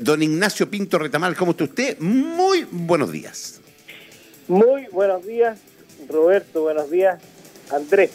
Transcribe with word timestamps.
Don 0.00 0.22
Ignacio 0.22 0.68
Pinto 0.68 0.98
Retamal, 0.98 1.36
¿cómo 1.36 1.52
está 1.52 1.64
usted? 1.64 1.98
Muy 1.98 2.66
buenos 2.70 3.12
días. 3.12 3.60
Muy 4.48 4.86
buenos 4.92 5.26
días, 5.26 5.58
Roberto, 6.08 6.62
buenos 6.62 6.90
días, 6.90 7.20
Andrés. 7.70 8.10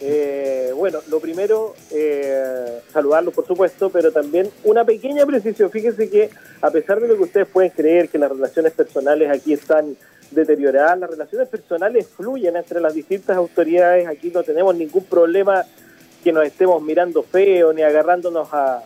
Eh, 0.00 0.72
bueno, 0.74 0.98
lo 1.08 1.20
primero, 1.20 1.74
eh, 1.90 2.80
saludarlos 2.92 3.32
por 3.32 3.46
supuesto, 3.46 3.90
pero 3.90 4.12
también 4.12 4.50
una 4.64 4.84
pequeña 4.84 5.24
precisión. 5.24 5.70
Fíjense 5.70 6.10
que 6.10 6.30
a 6.60 6.70
pesar 6.70 7.00
de 7.00 7.08
lo 7.08 7.16
que 7.16 7.22
ustedes 7.22 7.48
pueden 7.48 7.70
creer 7.70 8.08
que 8.08 8.18
las 8.18 8.30
relaciones 8.30 8.72
personales 8.72 9.30
aquí 9.30 9.52
están 9.52 9.96
deterioradas, 10.30 10.98
las 10.98 11.10
relaciones 11.10 11.48
personales 11.48 12.06
fluyen 12.08 12.56
entre 12.56 12.80
las 12.80 12.94
distintas 12.94 13.36
autoridades. 13.36 14.06
Aquí 14.06 14.30
no 14.34 14.42
tenemos 14.42 14.74
ningún 14.74 15.04
problema 15.04 15.64
que 16.22 16.32
nos 16.32 16.44
estemos 16.44 16.82
mirando 16.82 17.22
feo 17.22 17.72
ni 17.72 17.82
agarrándonos 17.82 18.48
a, 18.52 18.82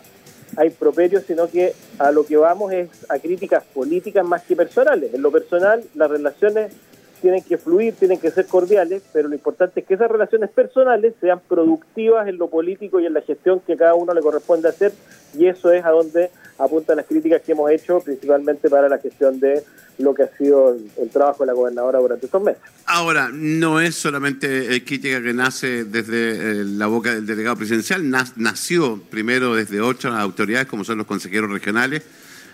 a 0.57 0.65
improperios, 0.65 1.23
sino 1.25 1.49
que 1.49 1.73
a 1.97 2.11
lo 2.11 2.25
que 2.25 2.37
vamos 2.37 2.71
es 2.73 2.89
a 3.09 3.19
críticas 3.19 3.63
políticas 3.73 4.25
más 4.25 4.43
que 4.43 4.55
personales. 4.55 5.13
En 5.13 5.21
lo 5.21 5.31
personal, 5.31 5.83
las 5.95 6.09
relaciones 6.09 6.73
tienen 7.21 7.43
que 7.43 7.57
fluir, 7.57 7.93
tienen 7.93 8.19
que 8.19 8.31
ser 8.31 8.47
cordiales, 8.47 9.03
pero 9.13 9.27
lo 9.27 9.35
importante 9.35 9.81
es 9.81 9.85
que 9.85 9.93
esas 9.93 10.09
relaciones 10.09 10.49
personales 10.49 11.13
sean 11.21 11.39
productivas 11.47 12.27
en 12.27 12.37
lo 12.37 12.49
político 12.49 12.99
y 12.99 13.05
en 13.05 13.13
la 13.13 13.21
gestión 13.21 13.61
que 13.65 13.77
cada 13.77 13.93
uno 13.93 14.13
le 14.13 14.21
corresponde 14.21 14.67
hacer, 14.67 14.91
y 15.37 15.45
eso 15.45 15.71
es 15.71 15.85
a 15.85 15.91
donde 15.91 16.31
apuntan 16.57 16.97
las 16.97 17.05
críticas 17.05 17.41
que 17.41 17.53
hemos 17.53 17.69
hecho, 17.71 17.99
principalmente 17.99 18.69
para 18.69 18.89
la 18.89 18.97
gestión 18.97 19.39
de 19.39 19.63
lo 19.99 20.13
que 20.13 20.23
ha 20.23 20.37
sido 20.37 20.75
el, 20.97 21.09
trabajo 21.09 21.43
de 21.43 21.47
la 21.47 21.53
gobernadora 21.53 21.99
durante 21.99 22.25
estos 22.25 22.41
meses. 22.41 22.61
Ahora, 22.85 23.29
no 23.31 23.79
es 23.79 23.95
solamente 23.95 24.75
eh, 24.75 24.83
crítica 24.83 25.21
que 25.21 25.33
nace 25.33 25.83
desde 25.83 26.61
eh, 26.61 26.63
la 26.65 26.87
boca 26.87 27.13
del 27.13 27.25
delegado 27.25 27.55
presidencial, 27.55 28.09
nació 28.09 29.01
primero 29.09 29.55
desde 29.55 29.79
ocho 29.81 30.09
autoridades, 30.09 30.67
como 30.67 30.83
son 30.83 30.97
los 30.97 31.07
consejeros 31.07 31.51
regionales, 31.51 32.03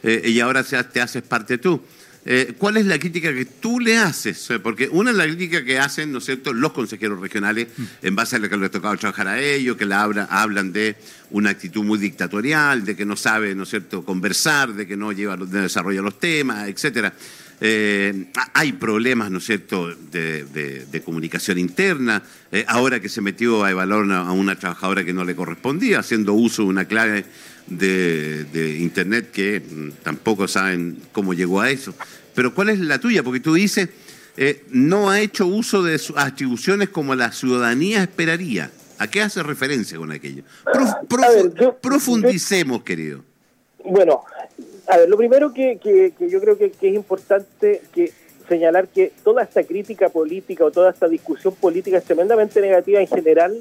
eh, 0.04 0.22
y 0.26 0.40
ahora 0.40 0.64
te 0.64 1.02
haces 1.02 1.24
parte 1.24 1.58
tú. 1.58 1.82
Eh, 2.30 2.56
¿Cuál 2.58 2.76
es 2.76 2.86
la 2.86 3.00
crítica 3.00 3.34
que 3.34 3.46
tú 3.46 3.80
le 3.80 3.98
haces? 3.98 4.50
Porque 4.62 4.90
una 4.92 5.12
es 5.12 5.16
la 5.16 5.24
crítica 5.24 5.64
que 5.64 5.80
hacen, 5.80 6.12
¿no 6.12 6.18
es 6.18 6.26
cierto?, 6.26 6.52
los 6.52 6.74
consejeros 6.74 7.22
regionales 7.22 7.70
en 8.02 8.18
base 8.18 8.36
a 8.36 8.40
lo 8.40 8.50
que 8.50 8.58
les 8.58 8.68
ha 8.68 8.72
tocado 8.72 8.98
trabajar 8.98 9.30
a 9.30 9.40
ellos, 9.40 9.78
que 9.78 9.86
la 9.86 10.04
hablan 10.04 10.74
de 10.74 10.98
una 11.32 11.52
actitud 11.52 11.86
muy 11.86 11.98
dictatorial, 11.98 12.84
de 12.84 12.98
que 12.98 13.06
no 13.06 13.16
sabe, 13.16 13.56
¿no 13.56 13.64
es 13.64 13.70
cierto?, 13.70 14.04
conversar, 14.04 14.74
de 14.74 14.86
que 14.86 14.98
no 14.98 15.14
lleva, 15.14 15.38
de 15.38 15.62
desarrolla 15.62 16.02
los 16.02 16.20
temas, 16.20 16.68
etcétera. 16.68 17.14
Eh, 17.60 18.26
hay 18.54 18.74
problemas, 18.74 19.32
¿no 19.32 19.40
es 19.40 19.46
cierto?, 19.46 19.88
de, 20.12 21.02
comunicación 21.04 21.58
interna. 21.58 22.22
Eh, 22.52 22.66
ahora 22.68 23.00
que 23.00 23.10
se 23.10 23.22
metió 23.22 23.64
a 23.64 23.72
evaluar 23.72 24.12
a 24.12 24.32
una 24.32 24.56
trabajadora 24.56 25.04
que 25.04 25.14
no 25.14 25.24
le 25.24 25.36
correspondía, 25.36 26.00
haciendo 26.00 26.34
uso 26.34 26.64
de 26.64 26.70
una 26.70 26.86
clave 26.86 27.26
de, 27.68 28.78
Internet 28.80 29.32
que 29.32 29.60
mm, 29.62 30.04
tampoco 30.04 30.48
saben 30.48 30.98
cómo 31.12 31.34
llegó 31.34 31.62
a 31.62 31.70
eso. 31.70 31.94
Pero 32.36 32.54
¿cuál 32.54 32.70
es 32.70 32.80
la 32.80 33.00
tuya? 33.00 33.24
Porque 33.24 33.40
tú 33.40 33.54
dices, 33.54 33.90
eh, 34.36 34.64
no 34.70 35.10
ha 35.10 35.20
hecho 35.20 35.48
uso 35.48 35.82
de 35.82 35.98
sus 35.98 36.18
atribuciones 36.18 36.90
como 36.90 37.16
la 37.16 37.32
ciudadanía 37.32 38.04
esperaría. 38.04 38.72
¿A 39.00 39.08
qué 39.08 39.22
hace 39.22 39.44
referencia 39.44 39.98
con 39.98 40.12
aquello? 40.12 40.44
profundicemos, 41.82 42.84
querido. 42.84 43.24
Bueno, 43.84 44.24
a 44.88 44.98
ver, 44.98 45.10
lo 45.10 45.18
primero 45.18 45.54
que, 45.54 45.78
yo 46.20 46.42
creo 46.42 46.58
que, 46.58 46.66
es 46.66 46.94
importante 46.94 47.82
que 47.94 48.12
señalar 48.48 48.88
que 48.88 49.12
toda 49.24 49.44
esta 49.44 49.64
crítica 49.64 50.10
política 50.10 50.64
o 50.64 50.72
toda 50.72 50.92
esta 50.92 51.08
discusión 51.08 51.54
política 51.56 51.98
es 51.98 52.06
tremendamente 52.06 52.62
negativa 52.62 53.02
en 53.02 53.08
general 53.08 53.58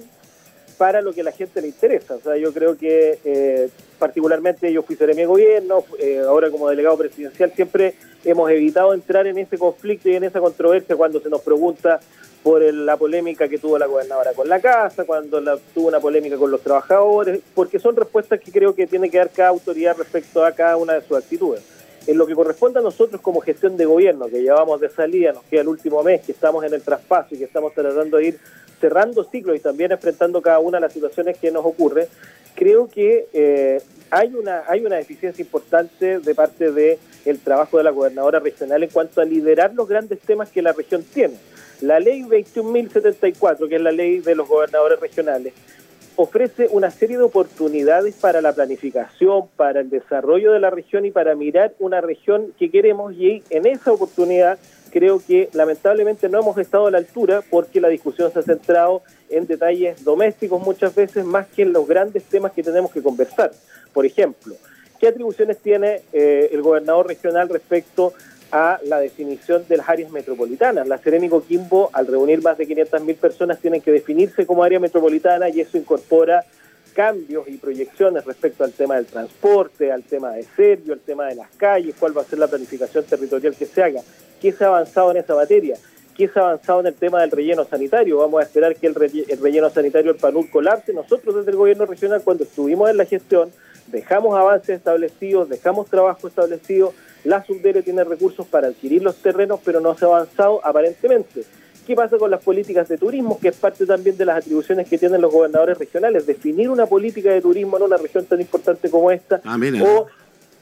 para 0.76 1.00
lo 1.00 1.12
que 1.12 1.22
a 1.22 1.24
la 1.24 1.32
gente 1.32 1.60
le 1.60 1.68
interesa. 1.68 2.14
O 2.16 2.20
sea, 2.20 2.36
yo 2.36 2.52
creo 2.52 2.76
que 2.76 3.18
eh, 3.24 3.68
particularmente 3.98 4.72
yo 4.72 4.82
fui 4.82 4.96
seremi 4.96 5.22
de 5.22 5.26
gobierno, 5.26 5.84
eh, 5.98 6.22
ahora 6.26 6.50
como 6.50 6.68
delegado 6.68 6.98
presidencial 6.98 7.52
siempre 7.52 7.94
hemos 8.24 8.50
evitado 8.50 8.92
entrar 8.92 9.26
en 9.26 9.38
ese 9.38 9.56
conflicto 9.58 10.08
y 10.08 10.16
en 10.16 10.24
esa 10.24 10.40
controversia 10.40 10.96
cuando 10.96 11.20
se 11.20 11.30
nos 11.30 11.40
pregunta 11.42 12.00
por 12.42 12.62
la 12.62 12.96
polémica 12.96 13.48
que 13.48 13.58
tuvo 13.58 13.76
la 13.76 13.86
gobernadora 13.86 14.32
con 14.32 14.48
la 14.48 14.60
casa, 14.60 15.04
cuando 15.04 15.40
la, 15.40 15.58
tuvo 15.74 15.88
una 15.88 15.98
polémica 15.98 16.36
con 16.36 16.50
los 16.50 16.60
trabajadores, 16.60 17.40
porque 17.54 17.80
son 17.80 17.96
respuestas 17.96 18.38
que 18.38 18.52
creo 18.52 18.72
que 18.72 18.86
tiene 18.86 19.10
que 19.10 19.18
dar 19.18 19.30
cada 19.30 19.48
autoridad 19.48 19.96
respecto 19.96 20.44
a 20.44 20.52
cada 20.52 20.76
una 20.76 20.92
de 20.92 21.02
sus 21.02 21.16
actitudes. 21.16 21.62
En 22.06 22.16
lo 22.16 22.24
que 22.24 22.36
corresponde 22.36 22.78
a 22.78 22.82
nosotros 22.82 23.20
como 23.20 23.40
gestión 23.40 23.76
de 23.76 23.84
gobierno, 23.84 24.26
que 24.26 24.42
llevamos 24.42 24.80
de 24.80 24.88
salida, 24.88 25.32
nos 25.32 25.42
queda 25.44 25.62
el 25.62 25.68
último 25.68 26.04
mes, 26.04 26.20
que 26.24 26.30
estamos 26.30 26.62
en 26.62 26.72
el 26.72 26.82
traspaso 26.82 27.34
y 27.34 27.38
que 27.38 27.44
estamos 27.44 27.74
tratando 27.74 28.16
de 28.18 28.26
ir 28.26 28.38
cerrando 28.80 29.24
ciclos 29.24 29.56
y 29.56 29.60
también 29.60 29.92
enfrentando 29.92 30.42
cada 30.42 30.58
una 30.58 30.78
de 30.78 30.82
las 30.82 30.92
situaciones 30.92 31.38
que 31.38 31.50
nos 31.50 31.64
ocurre, 31.64 32.08
creo 32.54 32.88
que 32.88 33.28
eh, 33.32 33.80
hay 34.10 34.34
una 34.34 34.62
hay 34.68 34.84
una 34.84 34.96
deficiencia 34.96 35.42
importante 35.42 36.20
de 36.20 36.34
parte 36.34 36.72
de 36.72 36.98
el 37.24 37.38
trabajo 37.40 37.78
de 37.78 37.84
la 37.84 37.90
gobernadora 37.90 38.38
regional 38.38 38.82
en 38.82 38.90
cuanto 38.90 39.20
a 39.20 39.24
liderar 39.24 39.74
los 39.74 39.88
grandes 39.88 40.20
temas 40.20 40.50
que 40.50 40.62
la 40.62 40.72
región 40.72 41.02
tiene. 41.02 41.34
La 41.80 42.00
ley 42.00 42.22
21.074, 42.22 43.68
que 43.68 43.76
es 43.76 43.82
la 43.82 43.92
ley 43.92 44.20
de 44.20 44.34
los 44.34 44.48
gobernadores 44.48 44.98
regionales, 44.98 45.52
ofrece 46.16 46.68
una 46.70 46.90
serie 46.90 47.18
de 47.18 47.24
oportunidades 47.24 48.14
para 48.14 48.40
la 48.40 48.54
planificación, 48.54 49.48
para 49.56 49.80
el 49.80 49.90
desarrollo 49.90 50.52
de 50.52 50.60
la 50.60 50.70
región 50.70 51.04
y 51.04 51.10
para 51.10 51.34
mirar 51.34 51.74
una 51.78 52.00
región 52.00 52.54
que 52.58 52.70
queremos 52.70 53.12
y 53.14 53.42
en 53.50 53.66
esa 53.66 53.92
oportunidad 53.92 54.58
creo 54.96 55.20
que 55.20 55.50
lamentablemente 55.52 56.26
no 56.26 56.40
hemos 56.40 56.56
estado 56.56 56.86
a 56.86 56.90
la 56.90 56.96
altura 56.96 57.42
porque 57.50 57.82
la 57.82 57.88
discusión 57.88 58.32
se 58.32 58.38
ha 58.38 58.42
centrado 58.42 59.02
en 59.28 59.46
detalles 59.46 60.02
domésticos 60.02 60.58
muchas 60.62 60.94
veces 60.94 61.22
más 61.22 61.46
que 61.48 61.60
en 61.60 61.74
los 61.74 61.86
grandes 61.86 62.22
temas 62.24 62.52
que 62.52 62.62
tenemos 62.62 62.90
que 62.90 63.02
conversar. 63.02 63.50
Por 63.92 64.06
ejemplo, 64.06 64.54
¿qué 64.98 65.08
atribuciones 65.08 65.58
tiene 65.58 66.00
eh, 66.14 66.48
el 66.50 66.62
gobernador 66.62 67.08
regional 67.08 67.50
respecto 67.50 68.14
a 68.50 68.80
la 68.84 68.98
definición 68.98 69.66
de 69.68 69.76
las 69.76 69.86
áreas 69.86 70.10
metropolitanas? 70.10 70.88
La 70.88 70.96
Serena 70.96 71.28
Quimbo, 71.46 71.90
al 71.92 72.06
reunir 72.06 72.40
más 72.40 72.56
de 72.56 72.66
500.000 72.66 73.16
personas, 73.16 73.58
tienen 73.58 73.82
que 73.82 73.92
definirse 73.92 74.46
como 74.46 74.64
área 74.64 74.80
metropolitana 74.80 75.50
y 75.50 75.60
eso 75.60 75.76
incorpora 75.76 76.46
cambios 76.96 77.46
y 77.46 77.58
proyecciones 77.58 78.24
respecto 78.24 78.64
al 78.64 78.72
tema 78.72 78.96
del 78.96 79.04
transporte, 79.04 79.92
al 79.92 80.02
tema 80.02 80.32
de 80.32 80.44
Serbio, 80.44 80.94
al 80.94 81.00
tema 81.00 81.26
de 81.26 81.34
las 81.34 81.50
calles, 81.58 81.94
cuál 82.00 82.16
va 82.16 82.22
a 82.22 82.24
ser 82.24 82.38
la 82.38 82.48
planificación 82.48 83.04
territorial 83.04 83.54
que 83.54 83.66
se 83.66 83.82
haga 83.82 84.00
qué 84.40 84.52
se 84.52 84.64
ha 84.64 84.68
avanzado 84.68 85.10
en 85.10 85.18
esa 85.18 85.34
materia, 85.34 85.76
qué 86.16 86.28
se 86.28 86.38
ha 86.38 86.42
avanzado 86.42 86.80
en 86.80 86.86
el 86.86 86.94
tema 86.94 87.20
del 87.20 87.30
relleno 87.30 87.64
sanitario. 87.64 88.18
Vamos 88.18 88.40
a 88.40 88.44
esperar 88.44 88.76
que 88.76 88.86
el, 88.86 88.94
relleno 88.94 89.70
sanitario, 89.70 90.10
el 90.10 90.16
PANUR, 90.16 90.50
colapse. 90.50 90.92
Nosotros 90.92 91.36
desde 91.36 91.50
el 91.50 91.56
gobierno 91.56 91.86
regional, 91.86 92.22
cuando 92.22 92.44
estuvimos 92.44 92.90
en 92.90 92.96
la 92.96 93.04
gestión, 93.04 93.50
dejamos 93.88 94.36
avances 94.38 94.76
establecidos, 94.76 95.48
dejamos 95.48 95.88
trabajo 95.88 96.28
establecido. 96.28 96.92
La 97.24 97.44
Subdere 97.44 97.82
tiene 97.82 98.04
recursos 98.04 98.46
para 98.46 98.68
adquirir 98.68 99.02
los 99.02 99.16
terrenos, 99.16 99.60
pero 99.64 99.80
no 99.80 99.96
se 99.96 100.04
ha 100.04 100.08
avanzado 100.08 100.64
aparentemente. 100.64 101.44
¿Qué 101.86 101.94
pasa 101.94 102.18
con 102.18 102.32
las 102.32 102.42
políticas 102.42 102.88
de 102.88 102.98
turismo, 102.98 103.38
que 103.38 103.48
es 103.48 103.56
parte 103.56 103.86
también 103.86 104.16
de 104.16 104.24
las 104.24 104.38
atribuciones 104.38 104.88
que 104.88 104.98
tienen 104.98 105.20
los 105.20 105.32
gobernadores 105.32 105.78
regionales? 105.78 106.26
Definir 106.26 106.68
una 106.68 106.86
política 106.86 107.30
de 107.30 107.40
turismo 107.40 107.76
en 107.76 107.84
una 107.84 107.96
región 107.96 108.24
tan 108.26 108.40
importante 108.40 108.90
como 108.90 109.12
esta, 109.12 109.40
ah, 109.44 109.56
o 109.84 110.06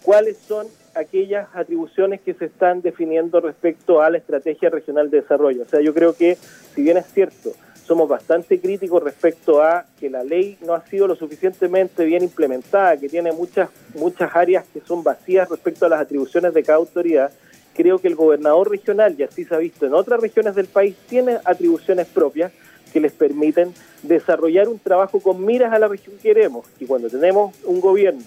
cuáles 0.02 0.36
son 0.36 0.66
aquellas 0.94 1.48
atribuciones 1.54 2.20
que 2.20 2.34
se 2.34 2.44
están 2.44 2.82
definiendo 2.82 3.40
respecto 3.40 4.02
a 4.02 4.10
la 4.10 4.18
estrategia 4.18 4.68
regional 4.68 5.10
de 5.10 5.22
desarrollo. 5.22 5.62
O 5.62 5.64
sea, 5.68 5.80
yo 5.80 5.94
creo 5.94 6.14
que, 6.14 6.36
si 6.74 6.82
bien 6.82 6.98
es 6.98 7.06
cierto, 7.06 7.52
somos 7.86 8.06
bastante 8.06 8.60
críticos 8.60 9.02
respecto 9.02 9.62
a 9.62 9.86
que 9.98 10.10
la 10.10 10.24
ley 10.24 10.58
no 10.66 10.74
ha 10.74 10.86
sido 10.86 11.06
lo 11.06 11.16
suficientemente 11.16 12.04
bien 12.04 12.22
implementada, 12.22 12.98
que 12.98 13.08
tiene 13.08 13.32
muchas, 13.32 13.70
muchas 13.94 14.34
áreas 14.36 14.66
que 14.72 14.80
son 14.80 15.02
vacías 15.02 15.48
respecto 15.48 15.86
a 15.86 15.88
las 15.88 16.00
atribuciones 16.00 16.52
de 16.52 16.62
cada 16.62 16.76
autoridad, 16.76 17.32
creo 17.74 17.98
que 17.98 18.08
el 18.08 18.14
gobernador 18.14 18.70
regional, 18.70 19.14
y 19.18 19.22
así 19.22 19.44
se 19.44 19.54
ha 19.54 19.58
visto 19.58 19.86
en 19.86 19.94
otras 19.94 20.20
regiones 20.20 20.54
del 20.54 20.66
país, 20.66 20.94
tiene 21.08 21.38
atribuciones 21.44 22.06
propias 22.06 22.52
que 22.92 23.00
les 23.00 23.12
permiten 23.12 23.74
desarrollar 24.02 24.68
un 24.68 24.78
trabajo 24.78 25.20
con 25.20 25.44
miras 25.44 25.72
a 25.72 25.78
la 25.78 25.88
región 25.88 26.16
que 26.16 26.22
queremos. 26.22 26.66
Y 26.78 26.86
cuando 26.86 27.10
tenemos 27.10 27.54
un 27.64 27.80
gobierno 27.80 28.22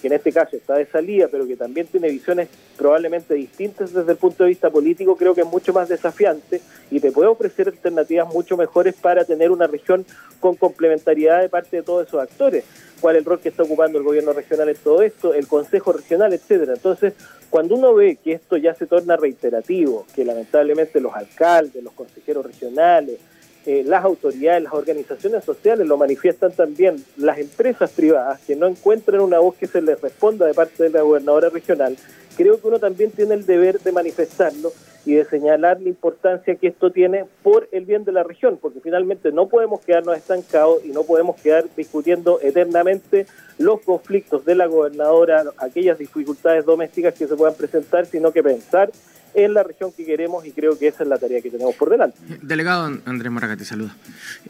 que 0.00 0.08
en 0.08 0.14
este 0.14 0.32
caso 0.32 0.56
está 0.56 0.74
de 0.74 0.86
salida, 0.86 1.28
pero 1.30 1.46
que 1.46 1.56
también 1.56 1.86
tiene 1.86 2.10
visiones 2.10 2.48
probablemente 2.76 3.34
distintas 3.34 3.92
desde 3.92 4.12
el 4.12 4.18
punto 4.18 4.44
de 4.44 4.50
vista 4.50 4.70
político, 4.70 5.16
creo 5.16 5.34
que 5.34 5.40
es 5.40 5.46
mucho 5.46 5.72
más 5.72 5.88
desafiante 5.88 6.60
y 6.90 7.00
te 7.00 7.12
puede 7.12 7.28
ofrecer 7.28 7.68
alternativas 7.68 8.32
mucho 8.32 8.56
mejores 8.56 8.94
para 8.94 9.24
tener 9.24 9.50
una 9.50 9.66
región 9.66 10.04
con 10.40 10.56
complementariedad 10.56 11.40
de 11.40 11.48
parte 11.48 11.78
de 11.78 11.82
todos 11.82 12.06
esos 12.06 12.20
actores. 12.20 12.64
¿Cuál 13.00 13.16
es 13.16 13.20
el 13.20 13.26
rol 13.26 13.40
que 13.40 13.48
está 13.50 13.62
ocupando 13.62 13.98
el 13.98 14.04
gobierno 14.04 14.32
regional 14.32 14.68
en 14.68 14.76
todo 14.76 15.02
esto? 15.02 15.34
El 15.34 15.46
Consejo 15.46 15.92
Regional, 15.92 16.32
etcétera. 16.32 16.74
Entonces, 16.74 17.14
cuando 17.50 17.74
uno 17.74 17.94
ve 17.94 18.16
que 18.16 18.32
esto 18.32 18.56
ya 18.56 18.74
se 18.74 18.86
torna 18.86 19.16
reiterativo, 19.16 20.06
que 20.14 20.24
lamentablemente 20.24 21.00
los 21.00 21.14
alcaldes, 21.14 21.82
los 21.82 21.92
consejeros 21.92 22.44
regionales, 22.44 23.18
eh, 23.66 23.82
las 23.84 24.04
autoridades, 24.04 24.62
las 24.62 24.72
organizaciones 24.72 25.44
sociales 25.44 25.88
lo 25.88 25.96
manifiestan 25.96 26.52
también, 26.52 27.04
las 27.16 27.38
empresas 27.38 27.90
privadas 27.90 28.40
que 28.46 28.54
no 28.54 28.66
encuentran 28.68 29.20
una 29.20 29.40
voz 29.40 29.56
que 29.56 29.66
se 29.66 29.82
les 29.82 30.00
responda 30.00 30.46
de 30.46 30.54
parte 30.54 30.84
de 30.84 30.90
la 30.90 31.02
gobernadora 31.02 31.48
regional, 31.48 31.96
creo 32.36 32.60
que 32.60 32.68
uno 32.68 32.78
también 32.78 33.10
tiene 33.10 33.34
el 33.34 33.44
deber 33.44 33.80
de 33.80 33.90
manifestarlo 33.90 34.72
y 35.06 35.14
de 35.14 35.24
señalar 35.24 35.80
la 35.80 35.88
importancia 35.88 36.56
que 36.56 36.66
esto 36.66 36.90
tiene 36.90 37.24
por 37.42 37.68
el 37.72 37.86
bien 37.86 38.04
de 38.04 38.12
la 38.12 38.24
región, 38.24 38.58
porque 38.60 38.80
finalmente 38.80 39.30
no 39.30 39.48
podemos 39.48 39.80
quedarnos 39.80 40.16
estancados 40.16 40.84
y 40.84 40.88
no 40.88 41.04
podemos 41.04 41.40
quedar 41.40 41.64
discutiendo 41.76 42.40
eternamente 42.42 43.26
los 43.58 43.80
conflictos 43.80 44.44
de 44.44 44.56
la 44.56 44.66
gobernadora, 44.66 45.44
aquellas 45.58 45.98
dificultades 45.98 46.64
domésticas 46.64 47.14
que 47.14 47.26
se 47.26 47.36
puedan 47.36 47.54
presentar, 47.54 48.04
sino 48.06 48.32
que 48.32 48.42
pensar 48.42 48.90
en 49.34 49.54
la 49.54 49.62
región 49.62 49.92
que 49.92 50.04
queremos 50.04 50.44
y 50.44 50.50
creo 50.50 50.78
que 50.78 50.88
esa 50.88 51.04
es 51.04 51.08
la 51.08 51.18
tarea 51.18 51.40
que 51.40 51.50
tenemos 51.50 51.74
por 51.76 51.90
delante. 51.90 52.18
Delegado 52.42 52.90
Andrés 53.04 53.30
Moraga, 53.30 53.56
te 53.56 53.64
saluda. 53.64 53.94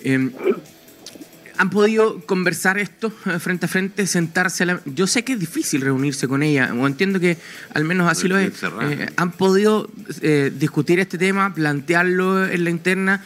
Eh, 0.03 0.31
¿Han 1.59 1.71
podido 1.71 2.21
conversar 2.27 2.79
esto 2.79 3.13
eh, 3.27 3.39
frente 3.39 3.67
a 3.67 3.69
frente, 3.69 4.07
sentarse? 4.07 4.65
A 4.65 4.67
la... 4.67 4.81
Yo 4.85 5.07
sé 5.07 5.25
que 5.25 5.35
es 5.35 5.41
difícil 5.41 5.81
reunirse 5.81 6.29
con 6.29 6.43
ella, 6.43 6.73
o 6.75 6.87
entiendo 6.87 7.19
que 7.19 7.39
al 7.73 7.85
menos 7.85 8.11
así 8.11 8.29
lo 8.29 8.37
es. 8.37 8.53
Eh, 8.83 9.09
¿Han 9.17 9.33
podido 9.33 9.89
eh, 10.21 10.53
discutir 10.57 11.01
este 11.01 11.19
tema, 11.19 11.55
plantearlo 11.55 12.47
en 12.47 12.65
la 12.65 12.71
interna 12.71 13.25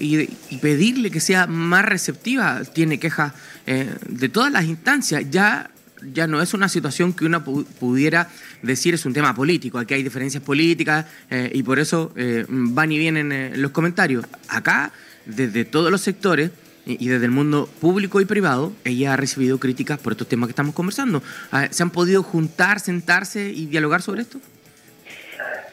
y, 0.00 0.26
pedirle 0.60 1.10
que 1.10 1.20
sea 1.20 1.46
más 1.46 1.84
receptiva? 1.84 2.62
Tiene 2.64 2.98
quejas 2.98 3.32
de 3.66 4.28
todas 4.28 4.52
las 4.52 4.64
instancias. 4.64 5.24
Ya, 5.30 5.70
ya 6.12 6.26
no 6.26 6.42
es 6.42 6.54
una 6.54 6.68
situación 6.68 7.12
que 7.12 7.26
uno 7.26 7.44
pudiera 7.44 8.28
decir 8.62 8.94
es 8.94 9.04
un 9.06 9.12
tema 9.12 9.34
político. 9.34 9.78
Aquí 9.78 9.94
hay 9.94 10.02
diferencias 10.02 10.42
políticas 10.42 11.06
y 11.52 11.62
por 11.62 11.78
eso 11.78 12.12
van 12.48 12.92
y 12.92 12.98
vienen 12.98 13.60
los 13.60 13.70
comentarios. 13.70 14.24
Acá, 14.48 14.92
desde 15.26 15.64
todos 15.64 15.90
los 15.92 16.00
sectores, 16.00 16.50
y 16.88 17.08
desde 17.08 17.26
el 17.26 17.30
mundo 17.30 17.68
público 17.80 18.20
y 18.20 18.24
privado, 18.24 18.72
ella 18.84 19.12
ha 19.12 19.16
recibido 19.16 19.58
críticas 19.58 19.98
por 19.98 20.12
estos 20.12 20.26
temas 20.26 20.48
que 20.48 20.52
estamos 20.52 20.74
conversando. 20.74 21.22
Ah, 21.52 21.68
¿Se 21.70 21.82
han 21.82 21.90
podido 21.90 22.22
juntar, 22.22 22.80
sentarse 22.80 23.50
y 23.50 23.66
dialogar 23.66 24.00
sobre 24.00 24.22
esto? 24.22 24.38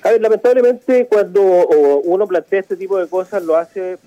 A 0.04 0.12
ver, 0.12 0.22
lamentablemente 0.22 1.08
cuando 1.08 1.42
uno 2.04 2.28
plantea 2.28 2.60
este 2.60 2.76
tipo 2.76 3.00
de 3.00 3.08
cosas 3.08 3.44
lo 3.44 3.56
hace 3.56 3.98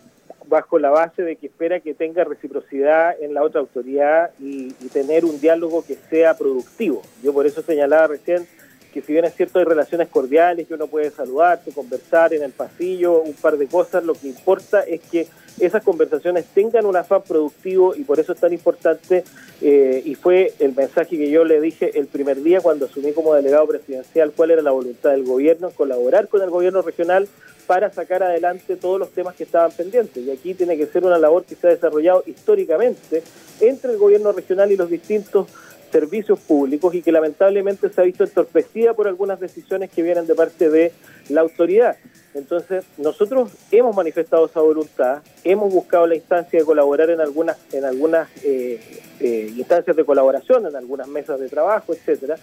bajo 0.46 0.78
la 0.78 0.90
base 0.90 1.22
de 1.22 1.36
que 1.36 1.46
espera 1.46 1.80
que 1.80 1.94
tenga 1.94 2.24
reciprocidad 2.24 3.20
en 3.20 3.34
la 3.34 3.42
otra 3.42 3.60
autoridad 3.60 4.30
y, 4.38 4.72
tener 4.92 5.24
un 5.24 5.40
diálogo 5.40 5.84
que 5.84 5.96
sea 6.08 6.36
productivo. 6.36 7.02
Yo 7.22 7.32
por 7.32 7.46
eso 7.46 7.62
señalaba 7.62 8.06
recién 8.06 8.46
que 8.92 9.02
si 9.02 9.12
bien 9.12 9.24
es 9.24 9.34
cierto 9.34 9.58
hay 9.58 9.64
relaciones 9.64 10.08
cordiales, 10.08 10.66
que 10.66 10.74
uno 10.74 10.86
puede 10.86 11.10
saludarse, 11.10 11.72
conversar 11.72 12.32
en 12.32 12.42
el 12.42 12.52
pasillo, 12.52 13.20
un 13.20 13.34
par 13.34 13.58
de 13.58 13.66
cosas, 13.66 14.02
lo 14.02 14.14
que 14.14 14.28
importa 14.28 14.80
es 14.80 15.00
que 15.00 15.26
esas 15.60 15.82
conversaciones 15.82 16.46
tengan 16.54 16.86
un 16.86 16.96
afán 16.96 17.22
productivo 17.22 17.94
y 17.94 18.04
por 18.04 18.20
eso 18.20 18.32
es 18.32 18.40
tan 18.40 18.52
importante 18.52 19.24
eh, 19.60 20.02
y 20.04 20.14
fue 20.14 20.54
el 20.58 20.74
mensaje 20.74 21.16
que 21.16 21.30
yo 21.30 21.44
le 21.44 21.60
dije 21.60 21.98
el 21.98 22.06
primer 22.06 22.42
día 22.42 22.60
cuando 22.60 22.86
asumí 22.86 23.12
como 23.12 23.34
delegado 23.34 23.66
presidencial 23.66 24.32
cuál 24.34 24.52
era 24.52 24.62
la 24.62 24.70
voluntad 24.70 25.10
del 25.10 25.24
gobierno, 25.24 25.70
colaborar 25.70 26.28
con 26.28 26.42
el 26.42 26.50
gobierno 26.50 26.82
regional 26.82 27.28
para 27.66 27.90
sacar 27.90 28.22
adelante 28.22 28.76
todos 28.76 28.98
los 28.98 29.10
temas 29.10 29.34
que 29.34 29.44
estaban 29.44 29.70
pendientes. 29.72 30.24
Y 30.24 30.30
aquí 30.30 30.54
tiene 30.54 30.76
que 30.76 30.86
ser 30.86 31.04
una 31.04 31.18
labor 31.18 31.44
que 31.44 31.54
se 31.54 31.66
ha 31.66 31.70
desarrollado 31.70 32.24
históricamente 32.26 33.22
entre 33.60 33.92
el 33.92 33.98
gobierno 33.98 34.32
regional 34.32 34.72
y 34.72 34.76
los 34.76 34.88
distintos 34.88 35.48
servicios 35.92 36.38
públicos 36.40 36.94
y 36.94 37.02
que 37.02 37.12
lamentablemente 37.12 37.88
se 37.88 38.00
ha 38.00 38.04
visto 38.04 38.24
entorpecida 38.24 38.94
por 38.94 39.08
algunas 39.08 39.40
decisiones 39.40 39.90
que 39.90 40.02
vienen 40.02 40.26
de 40.26 40.34
parte 40.34 40.70
de 40.70 40.92
la 41.28 41.42
autoridad. 41.42 41.96
Entonces, 42.38 42.84
nosotros 42.96 43.50
hemos 43.72 43.94
manifestado 43.94 44.46
esa 44.46 44.60
voluntad, 44.60 45.22
hemos 45.42 45.72
buscado 45.72 46.06
la 46.06 46.14
instancia 46.14 46.60
de 46.60 46.64
colaborar 46.64 47.10
en 47.10 47.20
algunas, 47.20 47.58
en 47.72 47.84
algunas 47.84 48.28
eh, 48.44 48.80
eh, 49.20 49.52
instancias 49.56 49.96
de 49.96 50.04
colaboración, 50.04 50.64
en 50.66 50.76
algunas 50.76 51.08
mesas 51.08 51.40
de 51.40 51.48
trabajo, 51.48 51.92
etcétera, 51.92 52.36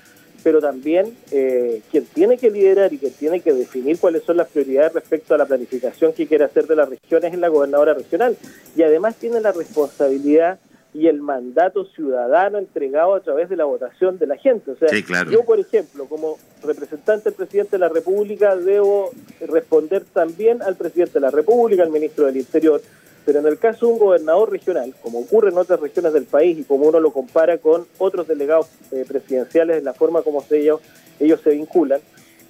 pero 0.44 0.62
también 0.62 1.18
eh, 1.31 1.81
quien 1.89 2.06
tiene 2.06 2.38
que 2.38 2.51
liderar 2.51 2.94
y 2.94 2.97
quien 2.97 3.13
tiene 3.13 3.39
que 3.39 3.53
definir 3.53 3.97
cuáles 3.97 4.24
son 4.24 4.38
las 4.38 4.50
prioridades 4.50 4.94
respecto 4.94 5.33
a 5.33 5.38
la 5.38 5.45
planificación 5.45 6.13
que 6.13 6.27
quiere 6.27 6.44
hacer 6.44 6.68
de 6.68 6.75
las 6.75 6.89
regiones 6.89 7.33
es 7.33 7.39
la 7.39 7.47
gobernadora 7.47 7.94
regional. 7.94 8.38
Y 8.75 8.83
además 8.83 9.15
tiene 9.15 9.39
la 9.39 9.53
responsabilidad 9.53 10.59
y 10.95 11.07
el 11.07 11.19
mandato 11.19 11.83
ciudadano 11.83 12.57
entregado 12.57 13.15
a 13.15 13.19
través 13.19 13.50
de 13.50 13.57
la 13.57 13.65
votación 13.65 14.18
de 14.18 14.27
la 14.27 14.38
gente. 14.38 14.71
O 14.71 14.77
sea, 14.77 14.88
yo, 15.30 15.44
por 15.44 15.59
ejemplo, 15.59 16.06
como 16.06 16.38
representante 16.63 17.25
del 17.25 17.33
presidente 17.33 17.71
de 17.71 17.80
la 17.80 17.89
República, 17.89 18.56
debo 18.56 19.12
responder 19.45 20.06
también 20.06 20.62
al 20.62 20.77
presidente 20.77 21.15
de 21.15 21.19
la 21.19 21.31
República, 21.31 21.83
al 21.83 21.89
ministro 21.89 22.27
del 22.27 22.38
Interior, 22.38 22.81
pero 23.25 23.39
en 23.39 23.45
el 23.45 23.59
caso 23.59 23.88
de 23.88 23.92
un 23.92 24.00
gobernador 24.00 24.50
regional, 24.50 24.95
como 25.01 25.19
ocurre 25.19 25.50
en 25.50 25.57
otras 25.57 25.81
regiones 25.81 26.13
del 26.13 26.24
país 26.24 26.59
y 26.59 26.63
como 26.63 26.86
uno 26.86 27.01
lo 27.01 27.12
compara 27.12 27.57
con 27.57 27.86
otros 27.97 28.25
delegados 28.25 28.68
eh, 28.94 29.03
presidenciales, 29.06 29.83
la 29.83 29.94
forma 29.94 30.21
como 30.21 30.45
ellos, 30.50 30.80
ellos 31.19 31.42
se 31.42 31.50
vinculan, 31.50 32.00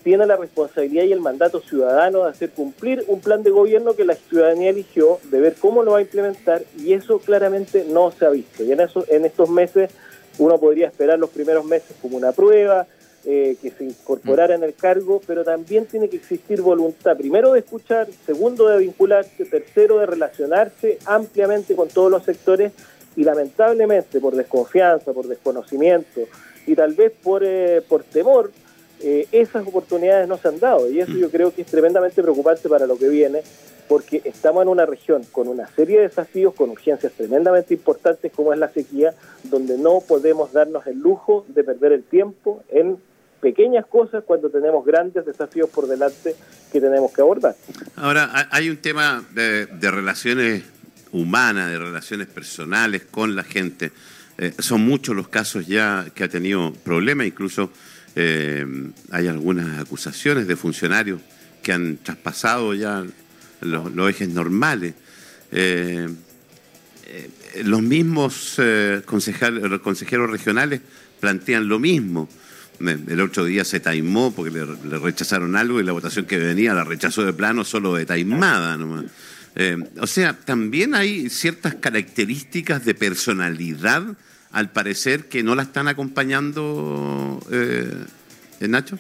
tiene 0.06 0.28
la 0.28 0.36
responsabilidad 0.36 1.06
y 1.06 1.14
el 1.14 1.20
mandato 1.20 1.62
ciudadano 1.62 2.26
de 2.26 2.30
hacer 2.30 2.52
cumplir 2.52 3.04
un 3.08 3.22
plan 3.22 3.42
de 3.42 3.50
gobierno 3.50 3.96
que 3.96 4.06
la 4.06 4.14
ciudadanía 4.14 4.70
eligió, 4.70 5.18
de 5.32 5.40
ver 5.42 5.56
cómo 5.56 5.82
lo 5.82 5.94
va 5.94 5.98
a 5.98 6.02
implementar 6.02 6.62
y 6.78 6.94
eso 6.94 7.18
claramente 7.18 7.88
no 7.90 8.12
se 8.12 8.24
ha 8.24 8.30
visto. 8.30 8.64
Y 8.64 8.72
en, 8.72 8.82
eso, 8.82 9.04
en 9.08 9.26
estos 9.26 9.50
meses 9.50 9.90
uno 10.38 10.60
podría 10.60 10.86
esperar 10.86 11.18
los 11.18 11.32
primeros 11.32 11.66
meses 11.66 11.98
como 12.04 12.18
una 12.18 12.34
prueba, 12.34 12.86
eh, 13.26 13.58
que 13.60 13.72
se 13.72 13.84
incorporara 13.84 14.54
en 14.54 14.62
el 14.62 14.76
cargo, 14.76 15.24
pero 15.26 15.44
también 15.44 15.88
tiene 15.88 16.08
que 16.08 16.18
existir 16.18 16.62
voluntad, 16.62 17.18
primero 17.18 17.54
de 17.54 17.62
escuchar, 17.62 18.08
segundo 18.28 18.68
de 18.68 18.78
vincularse, 18.78 19.46
tercero 19.46 19.98
de 19.98 20.06
relacionarse 20.06 21.00
ampliamente 21.06 21.76
con 21.76 21.88
todos 21.88 22.12
los 22.12 22.24
sectores 22.24 22.74
y 23.16 23.24
lamentablemente 23.24 24.20
por 24.20 24.36
desconfianza, 24.36 25.14
por 25.14 25.28
desconocimiento 25.28 26.22
y 26.68 26.76
tal 26.76 26.94
vez 26.94 27.12
por, 27.24 27.42
eh, 27.44 27.82
por 27.90 28.04
temor, 28.04 28.52
eh, 29.02 29.28
esas 29.32 29.68
oportunidades 29.68 30.28
no 30.28 30.38
se 30.38 30.48
han 30.48 30.60
dado 30.60 30.90
y 30.90 31.00
eso 31.00 31.14
yo 31.14 31.30
creo 31.30 31.54
que 31.54 31.62
es 31.62 31.68
tremendamente 31.68 32.22
preocupante 32.22 32.70
para 32.70 32.88
lo 32.88 32.98
que 32.98 33.10
viene 33.10 33.42
porque 33.88 34.22
estamos 34.26 34.64
en 34.64 34.70
una 34.70 34.86
región 34.86 35.24
con 35.32 35.48
una 35.48 35.68
serie 35.68 35.98
de 35.98 36.04
desafíos, 36.04 36.54
con 36.54 36.70
urgencias 36.70 37.14
tremendamente 37.14 37.74
importantes 37.74 38.32
como 38.32 38.54
es 38.54 38.60
la 38.60 38.70
sequía, 38.70 39.14
donde 39.44 39.78
no 39.78 40.00
podemos 40.08 40.52
darnos 40.54 40.88
el 40.88 41.00
lujo 41.00 41.46
de 41.50 41.64
perder 41.64 41.92
el 41.92 42.04
tiempo 42.04 42.64
en 42.70 42.98
pequeñas 43.42 43.86
cosas 43.86 44.24
cuando 44.26 44.50
tenemos 44.50 44.84
grandes 44.86 45.26
desafíos 45.26 45.70
por 45.70 45.88
delante 45.88 46.36
que 46.72 46.82
tenemos 46.82 47.12
que 47.12 47.22
abordar. 47.22 47.56
Ahora, 47.96 48.48
hay 48.50 48.70
un 48.70 48.78
tema 48.78 49.24
de, 49.34 49.68
relaciones 49.82 50.64
humanas, 51.12 51.70
de 51.70 51.78
relaciones 51.78 52.28
personales 52.28 53.04
con 53.06 53.36
la 53.36 53.44
gente. 53.44 53.92
Eh, 54.38 54.52
son 54.60 54.82
muchos 54.82 55.16
los 55.16 55.28
casos 55.28 55.68
ya 55.68 56.08
que 56.16 56.24
ha 56.24 56.28
tenido 56.28 56.74
problemas, 56.84 57.28
incluso 57.28 57.70
eh, 58.16 58.66
hay 59.12 59.28
algunas 59.28 59.80
acusaciones 59.80 60.48
de 60.48 60.56
funcionarios 60.56 61.20
que 61.62 61.74
han 61.74 61.98
traspasado 61.98 62.74
ya 62.74 63.04
los, 63.62 64.10
ejes 64.10 64.30
normales. 64.30 64.94
Eh, 65.52 66.08
eh, 67.08 67.30
los 67.64 67.82
mismos 67.82 68.60
consejeros 69.06 70.30
regionales 70.30 70.82
plantean 71.20 71.68
lo 71.68 71.80
mismo. 71.80 72.30
El 72.80 73.22
otro 73.22 73.46
día 73.46 73.64
se 73.64 73.80
taimó 73.80 74.34
porque 74.34 74.52
le, 74.52 75.00
rechazaron 75.00 75.56
algo 75.56 75.80
y 75.80 75.84
la 75.84 75.94
votación 75.94 76.26
que 76.26 76.38
venía 76.38 76.74
la 76.74 76.84
rechazó 76.84 77.24
de 77.24 77.34
plano 77.34 77.64
solo 77.64 77.96
de 77.96 78.06
taimada. 78.06 78.78
o 80.00 80.08
sea, 80.08 80.34
también 80.34 80.94
hay 80.94 81.30
ciertas 81.30 81.76
características 81.76 82.84
de 82.84 82.94
personalidad 82.94 84.18
al 84.56 84.70
parecer 84.70 85.26
que 85.26 85.44
no 85.44 85.54
la 85.54 85.64
están 85.64 85.90
acompañando, 85.90 87.42
eh, 87.52 87.90
Nacho. 88.62 88.98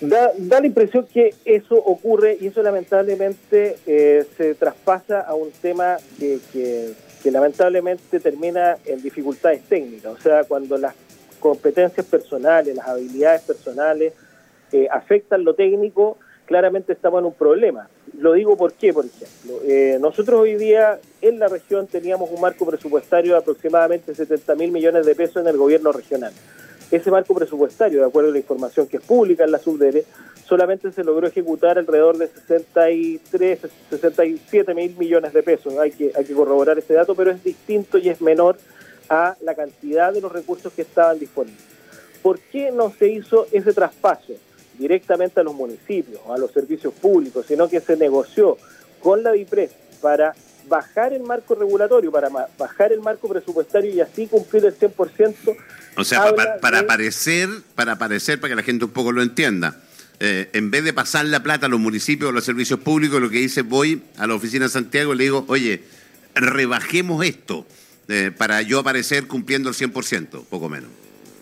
Da, 0.00 0.32
la 0.36 0.66
impresión 0.66 1.06
que 1.06 1.32
eso 1.44 1.76
ocurre 1.76 2.36
y 2.40 2.48
eso 2.48 2.60
lamentablemente 2.60 3.76
eh, 3.86 4.26
se 4.36 4.56
traspasa 4.56 5.20
a 5.20 5.34
un 5.36 5.52
tema 5.62 5.98
que, 6.18 6.40
que, 6.52 7.30
lamentablemente 7.30 8.18
termina 8.18 8.78
en 8.84 9.00
dificultades 9.00 9.62
técnicas. 9.62 10.12
O 10.12 10.20
sea, 10.20 10.42
cuando 10.42 10.76
las 10.76 10.94
competencias 11.38 12.04
personales, 12.04 12.74
las 12.74 12.88
habilidades 12.88 13.42
personales 13.42 14.12
eh, 14.72 14.88
afectan 14.90 15.44
lo 15.44 15.54
técnico, 15.54 16.18
claramente 16.50 16.92
estamos 16.92 17.20
en 17.20 17.26
un 17.26 17.34
problema. 17.34 17.88
Lo 18.18 18.32
digo 18.32 18.56
por 18.56 18.72
qué, 18.72 18.92
por 18.92 19.04
ejemplo. 19.04 19.60
Eh, 19.64 19.98
nosotros 20.00 20.40
hoy 20.40 20.56
día 20.56 20.98
en 21.22 21.38
la 21.38 21.46
región 21.46 21.86
teníamos 21.86 22.28
un 22.28 22.40
marco 22.40 22.66
presupuestario 22.66 23.34
de 23.34 23.38
aproximadamente 23.38 24.12
70 24.12 24.56
mil 24.56 24.72
millones 24.72 25.06
de 25.06 25.14
pesos 25.14 25.36
en 25.36 25.46
el 25.46 25.56
gobierno 25.56 25.92
regional. 25.92 26.32
Ese 26.90 27.08
marco 27.08 27.36
presupuestario, 27.36 28.00
de 28.00 28.06
acuerdo 28.06 28.30
a 28.30 28.32
la 28.32 28.38
información 28.38 28.88
que 28.88 28.96
es 28.96 29.02
pública 29.04 29.44
en 29.44 29.52
la 29.52 29.60
subdere, 29.60 30.04
solamente 30.44 30.90
se 30.90 31.04
logró 31.04 31.28
ejecutar 31.28 31.78
alrededor 31.78 32.18
de 32.18 32.26
63, 32.26 33.60
67 33.88 34.74
mil 34.74 34.96
millones 34.96 35.32
de 35.32 35.44
pesos. 35.44 35.78
Hay 35.78 35.92
que, 35.92 36.10
hay 36.16 36.24
que 36.24 36.34
corroborar 36.34 36.76
ese 36.80 36.94
dato, 36.94 37.14
pero 37.14 37.30
es 37.30 37.44
distinto 37.44 37.96
y 37.96 38.08
es 38.08 38.20
menor 38.20 38.56
a 39.08 39.36
la 39.42 39.54
cantidad 39.54 40.12
de 40.12 40.20
los 40.20 40.32
recursos 40.32 40.72
que 40.72 40.82
estaban 40.82 41.16
disponibles. 41.20 41.62
¿Por 42.24 42.40
qué 42.40 42.72
no 42.72 42.90
se 42.90 43.08
hizo 43.08 43.46
ese 43.52 43.72
traspaso? 43.72 44.34
Directamente 44.80 45.38
a 45.40 45.42
los 45.42 45.54
municipios, 45.54 46.20
a 46.28 46.38
los 46.38 46.50
servicios 46.50 46.94
públicos, 46.94 47.44
sino 47.46 47.68
que 47.68 47.80
se 47.80 47.96
negoció 47.96 48.56
con 49.00 49.22
la 49.22 49.32
DIPRES 49.32 49.70
para 50.00 50.34
bajar 50.68 51.12
el 51.12 51.22
marco 51.22 51.54
regulatorio, 51.54 52.10
para 52.10 52.30
bajar 52.58 52.92
el 52.92 53.00
marco 53.00 53.28
presupuestario 53.28 53.92
y 53.92 54.00
así 54.00 54.26
cumplir 54.26 54.64
el 54.64 54.74
100%. 54.74 55.56
O 55.96 56.04
sea, 56.04 56.34
para, 56.60 56.78
aparecer, 56.78 57.48
para 57.74 57.92
aparecer, 57.92 58.40
para 58.40 58.52
que 58.52 58.56
la 58.56 58.62
gente 58.62 58.86
un 58.86 58.92
poco 58.92 59.12
lo 59.12 59.22
entienda, 59.22 59.76
eh, 60.18 60.48
en 60.54 60.70
vez 60.70 60.82
de 60.84 60.94
pasar 60.94 61.26
la 61.26 61.42
plata 61.42 61.66
a 61.66 61.68
los 61.68 61.80
municipios 61.80 62.28
o 62.28 62.30
a 62.30 62.34
los 62.34 62.44
servicios 62.44 62.80
públicos, 62.80 63.20
lo 63.20 63.28
que 63.28 63.40
hice, 63.40 63.62
voy 63.62 64.02
a 64.16 64.26
la 64.26 64.34
oficina 64.34 64.64
de 64.64 64.70
Santiago 64.70 65.12
y 65.12 65.18
le 65.18 65.24
digo, 65.24 65.44
oye, 65.48 65.82
rebajemos 66.34 67.24
esto 67.24 67.66
eh, 68.08 68.30
para 68.36 68.62
yo 68.62 68.78
aparecer 68.78 69.26
cumpliendo 69.26 69.68
el 69.68 69.74
100%, 69.74 70.44
poco 70.46 70.68
menos. 70.70 70.88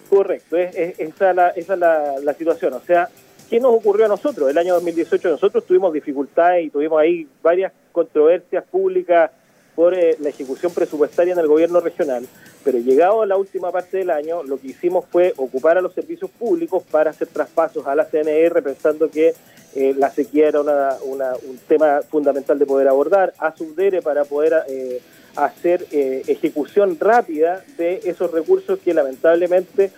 Correcto, 0.09 0.57
esa 0.57 1.53
es, 1.55 1.69
la, 1.69 2.35
situación. 2.37 2.73
O 2.73 2.83
sea, 2.87 3.09
¿qué 3.49 3.61
nos 3.61 3.75
ocurrió 3.75 4.07
a 4.07 4.09
nosotros? 4.09 4.51
El 4.51 4.59
año 4.59 4.75
2018 4.75 5.31
nosotros 5.31 5.65
tuvimos 5.65 5.93
dificultades 5.93 6.67
y 6.67 6.71
tuvimos 6.71 7.01
ahí 7.01 7.27
varias 7.43 7.73
controversias 7.93 8.65
públicas 8.65 9.31
por 9.75 9.95
eh, 9.95 10.17
la 10.21 10.31
ejecución 10.31 10.73
presupuestaria 10.73 11.33
en 11.33 11.39
el 11.39 11.47
gobierno 11.47 11.81
regional, 11.81 12.27
pero 12.65 12.79
llegado 12.79 13.23
a 13.23 13.27
la 13.27 13.37
última 13.37 13.71
parte 13.71 13.99
del 13.99 14.11
año, 14.11 14.43
lo 14.43 14.59
que 14.59 14.69
hicimos 14.69 15.05
fue 15.09 15.33
ocupar 15.37 15.79
a 15.79 15.81
los 15.81 15.95
servicios 15.95 16.31
públicos 16.33 16.83
para 16.91 17.11
hacer 17.11 17.29
traspasos 17.29 17.87
a 17.87 17.95
la 17.95 18.05
CNR, 18.05 18.61
pensando 18.63 19.09
que 19.09 19.35
eh, 19.77 19.95
la 19.97 20.11
sequía 20.11 20.49
era 20.49 20.61
un 20.63 21.59
tema 21.69 22.01
fundamental 22.03 22.59
de 22.59 22.67
poder 22.67 22.89
abordar, 22.89 23.35
a 23.39 23.57
Subdere 23.57 24.03
para 24.03 24.25
poder 24.25 24.65
eh, 24.69 25.01
hacer 25.37 25.87
ejecución 25.93 26.99
rápida 26.99 27.63
de 27.77 28.01
esos 28.05 28.33
recursos 28.33 28.81
que 28.81 28.93
lamentablemente 28.93 29.93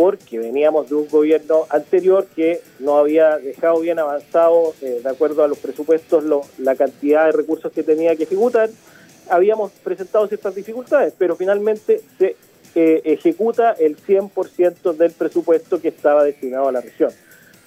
porque 0.00 0.38
veníamos 0.38 0.88
de 0.88 0.94
un 0.94 1.06
gobierno 1.08 1.66
anterior 1.68 2.26
que 2.34 2.62
no 2.78 2.96
había 2.96 3.36
dejado 3.36 3.80
bien 3.80 3.98
avanzado, 3.98 4.72
de 4.80 5.06
acuerdo 5.06 5.44
a 5.44 5.48
los 5.48 5.58
presupuestos, 5.58 6.24
la 6.56 6.74
cantidad 6.74 7.26
de 7.26 7.32
recursos 7.32 7.70
que 7.70 7.82
tenía 7.82 8.16
que 8.16 8.22
ejecutar, 8.22 8.70
habíamos 9.28 9.72
presentado 9.84 10.26
ciertas 10.26 10.54
dificultades, 10.54 11.12
pero 11.18 11.36
finalmente 11.36 12.00
se 12.18 12.34
eh, 12.74 13.02
ejecuta 13.04 13.72
el 13.72 13.98
100% 13.98 14.94
del 14.94 15.12
presupuesto 15.12 15.82
que 15.82 15.88
estaba 15.88 16.24
destinado 16.24 16.68
a 16.68 16.72
la 16.72 16.80
región. 16.80 17.12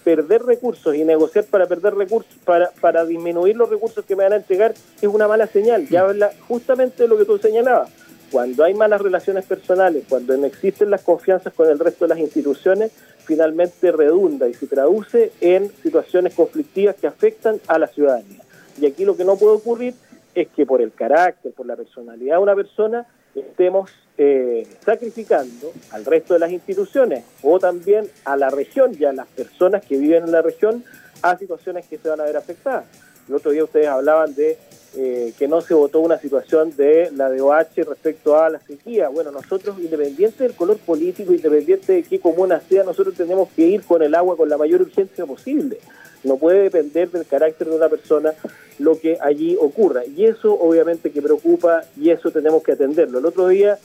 Perder 0.03 0.41
recursos 0.41 0.95
y 0.95 1.03
negociar 1.03 1.45
para 1.45 1.67
perder 1.67 1.93
recursos, 1.93 2.33
para, 2.43 2.71
para 2.81 3.05
disminuir 3.05 3.55
los 3.55 3.69
recursos 3.69 4.03
que 4.05 4.15
me 4.15 4.23
van 4.23 4.33
a 4.33 4.37
entregar, 4.37 4.73
es 4.99 5.07
una 5.07 5.27
mala 5.27 5.45
señal. 5.45 5.87
Ya 5.87 6.01
habla 6.01 6.31
justamente 6.47 7.03
de 7.03 7.09
lo 7.09 7.15
que 7.15 7.25
tú 7.25 7.37
señalabas. 7.37 7.91
Cuando 8.33 8.63
hay 8.63 8.73
malas 8.73 8.99
relaciones 8.99 9.45
personales, 9.45 10.05
cuando 10.09 10.35
no 10.35 10.47
existen 10.47 10.89
las 10.89 11.03
confianzas 11.03 11.53
con 11.53 11.69
el 11.69 11.77
resto 11.77 12.05
de 12.05 12.09
las 12.09 12.17
instituciones, 12.17 12.91
finalmente 13.25 13.91
redunda 13.91 14.49
y 14.49 14.55
se 14.55 14.65
traduce 14.65 15.31
en 15.39 15.71
situaciones 15.83 16.33
conflictivas 16.33 16.95
que 16.95 17.05
afectan 17.05 17.61
a 17.67 17.77
la 17.77 17.85
ciudadanía. 17.85 18.41
Y 18.81 18.87
aquí 18.87 19.05
lo 19.05 19.15
que 19.15 19.23
no 19.23 19.35
puede 19.37 19.57
ocurrir 19.57 19.93
es 20.33 20.47
que 20.47 20.65
por 20.65 20.81
el 20.81 20.91
carácter, 20.93 21.51
por 21.51 21.67
la 21.67 21.75
personalidad 21.75 22.37
de 22.37 22.41
una 22.41 22.55
persona, 22.55 23.05
estemos 23.35 23.91
eh, 24.17 24.67
sacrificando 24.83 25.71
al 25.91 26.03
resto 26.03 26.33
de 26.33 26.39
las 26.39 26.51
instituciones 26.51 27.23
o 27.43 27.59
también 27.59 28.09
a 28.25 28.35
la 28.35 28.49
región 28.49 28.97
y 28.99 29.05
a 29.05 29.13
las 29.13 29.27
personas 29.27 29.85
que 29.85 29.95
viven 29.95 30.23
en 30.23 30.31
la 30.31 30.41
región 30.41 30.83
a 31.21 31.37
situaciones 31.37 31.85
que 31.85 31.99
se 31.99 32.09
van 32.09 32.19
a 32.19 32.23
ver 32.23 32.37
afectadas. 32.37 32.85
El 33.29 33.35
otro 33.35 33.51
día 33.51 33.63
ustedes 33.63 33.87
hablaban 33.87 34.33
de 34.33 34.57
eh, 34.95 35.33
que 35.39 35.47
no 35.47 35.61
se 35.61 35.73
votó 35.73 35.99
una 35.99 36.19
situación 36.19 36.75
de 36.75 37.09
la 37.15 37.29
DOH 37.29 37.83
respecto 37.87 38.39
a 38.39 38.49
la 38.49 38.59
sequía. 38.59 39.09
Bueno, 39.09 39.31
nosotros, 39.31 39.79
independiente 39.79 40.43
del 40.43 40.53
color 40.53 40.77
político, 40.77 41.33
independiente 41.33 41.93
de 41.93 42.03
qué 42.03 42.19
comuna 42.19 42.61
sea, 42.61 42.83
nosotros 42.83 43.15
tenemos 43.15 43.49
que 43.55 43.67
ir 43.67 43.83
con 43.83 44.03
el 44.03 44.13
agua 44.13 44.37
con 44.37 44.49
la 44.49 44.57
mayor 44.57 44.81
urgencia 44.81 45.25
posible. 45.25 45.79
No 46.23 46.37
puede 46.37 46.63
depender 46.63 47.09
del 47.09 47.25
carácter 47.25 47.67
de 47.67 47.75
una 47.75 47.89
persona 47.89 48.33
lo 48.79 48.99
que 48.99 49.17
allí 49.19 49.57
ocurra. 49.59 50.03
Y 50.05 50.25
eso 50.25 50.53
obviamente 50.53 51.11
que 51.11 51.21
preocupa 51.21 51.83
y 51.99 52.11
eso 52.11 52.31
tenemos 52.31 52.63
que 52.63 52.73
atenderlo. 52.73 53.19
El 53.19 53.25
otro 53.25 53.47
día 53.47 53.77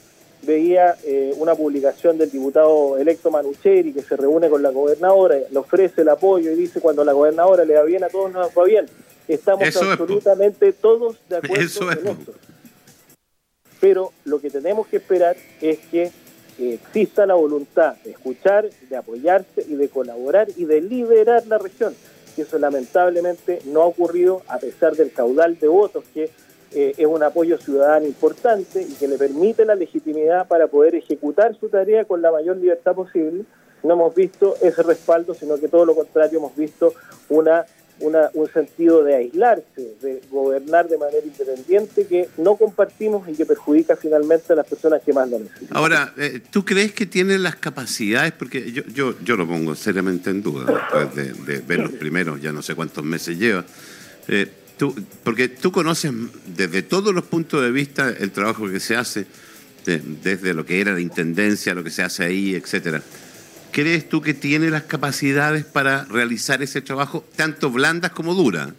veía 0.43 0.95
eh, 1.03 1.33
una 1.37 1.55
publicación 1.55 2.17
del 2.17 2.31
diputado 2.31 2.97
electo 2.97 3.29
Manucheri 3.29 3.93
que 3.93 4.01
se 4.01 4.15
reúne 4.15 4.49
con 4.49 4.63
la 4.63 4.69
gobernadora, 4.69 5.37
le 5.49 5.57
ofrece 5.57 6.01
el 6.01 6.09
apoyo 6.09 6.51
y 6.51 6.55
dice 6.55 6.79
cuando 6.79 7.03
la 7.03 7.13
gobernadora 7.13 7.65
le 7.65 7.75
va 7.75 7.83
bien 7.83 8.03
a 8.03 8.09
todos 8.09 8.31
nos 8.31 8.49
va 8.57 8.63
bien. 8.63 8.85
Estamos 9.29 9.75
absolutamente 9.75 10.73
todos 10.73 11.17
de 11.29 11.37
acuerdo 11.37 11.63
eso 11.63 11.91
en 11.91 12.07
esto. 12.07 12.33
Pero 13.79 14.11
lo 14.25 14.41
que 14.41 14.49
tenemos 14.49 14.87
que 14.87 14.97
esperar 14.97 15.37
es 15.61 15.79
que 15.91 16.11
exista 16.59 17.25
la 17.25 17.35
voluntad 17.35 17.95
de 18.03 18.11
escuchar, 18.11 18.69
de 18.69 18.97
apoyarse 18.97 19.63
y 19.65 19.75
de 19.75 19.87
colaborar 19.87 20.49
y 20.57 20.65
de 20.65 20.81
liderar 20.81 21.47
la 21.47 21.57
región 21.57 21.95
que 22.39 22.43
eso 22.43 22.57
lamentablemente 22.57 23.59
no 23.65 23.81
ha 23.81 23.85
ocurrido 23.85 24.41
a 24.47 24.59
pesar 24.59 24.95
del 24.95 25.11
caudal 25.11 25.59
de 25.59 25.67
votos 25.67 26.05
que 26.13 26.29
eh, 26.71 26.93
es 26.97 27.05
un 27.05 27.21
apoyo 27.21 27.57
ciudadano 27.57 28.05
importante 28.05 28.81
y 28.81 28.93
que 28.93 29.07
le 29.07 29.17
permite 29.17 29.65
la 29.65 29.75
legitimidad 29.75 30.47
para 30.47 30.67
poder 30.67 30.95
ejecutar 30.95 31.53
su 31.59 31.67
tarea 31.67 32.05
con 32.05 32.21
la 32.21 32.31
mayor 32.31 32.57
libertad 32.57 32.93
posible. 32.93 33.43
No 33.83 33.93
hemos 33.93 34.13
visto 34.15 34.55
ese 34.61 34.83
respaldo, 34.83 35.33
sino 35.33 35.57
que 35.57 35.67
todo 35.67 35.85
lo 35.85 35.95
contrario, 35.95 36.39
hemos 36.39 36.55
visto 36.55 36.93
una 37.29 37.65
un 38.01 38.49
sentido 38.51 39.03
de 39.03 39.15
aislarse, 39.15 39.95
de 40.01 40.21
gobernar 40.31 40.87
de 40.87 40.97
manera 40.97 41.23
independiente 41.23 42.07
que 42.07 42.29
no 42.37 42.55
compartimos 42.55 43.27
y 43.27 43.33
que 43.33 43.45
perjudica 43.45 43.95
finalmente 43.95 44.53
a 44.53 44.55
las 44.55 44.67
personas 44.67 45.01
que 45.03 45.13
más 45.13 45.29
lo 45.29 45.39
necesitan. 45.39 45.77
Ahora, 45.77 46.13
eh, 46.17 46.41
¿tú 46.49 46.63
crees 46.63 46.93
que 46.93 47.05
tiene 47.05 47.37
las 47.37 47.55
capacidades? 47.55 48.31
Porque 48.33 48.71
yo, 48.71 48.83
yo, 48.93 49.15
yo 49.23 49.35
lo 49.35 49.47
pongo 49.47 49.75
seriamente 49.75 50.29
en 50.29 50.41
duda 50.41 50.65
después 50.65 51.15
de, 51.45 51.59
ver 51.59 51.79
los 51.79 51.91
primeros, 51.93 52.41
ya 52.41 52.51
no 52.51 52.61
sé 52.61 52.75
cuántos 52.75 53.03
meses 53.03 53.37
lleva. 53.37 53.65
Eh, 54.27 54.47
tú, 54.77 54.95
porque 55.23 55.49
tú 55.49 55.71
conoces 55.71 56.11
desde 56.45 56.81
todos 56.83 57.13
los 57.13 57.25
puntos 57.25 57.61
de 57.61 57.71
vista 57.71 58.09
el 58.09 58.31
trabajo 58.31 58.69
que 58.69 58.79
se 58.79 58.95
hace, 58.95 59.25
desde 59.85 60.53
lo 60.53 60.65
que 60.65 60.81
era 60.81 60.93
la 60.93 60.99
intendencia, 60.99 61.73
lo 61.73 61.83
que 61.83 61.89
se 61.89 62.03
hace 62.03 62.23
ahí, 62.23 62.55
etcétera. 62.55 63.01
¿Crees 63.71 64.09
tú 64.09 64.21
que 64.21 64.33
tiene 64.33 64.69
las 64.69 64.83
capacidades 64.83 65.63
para 65.63 66.05
realizar 66.05 66.61
ese 66.61 66.81
trabajo, 66.81 67.23
tanto 67.35 67.69
blandas 67.69 68.11
como 68.11 68.33
duras? 68.33 68.69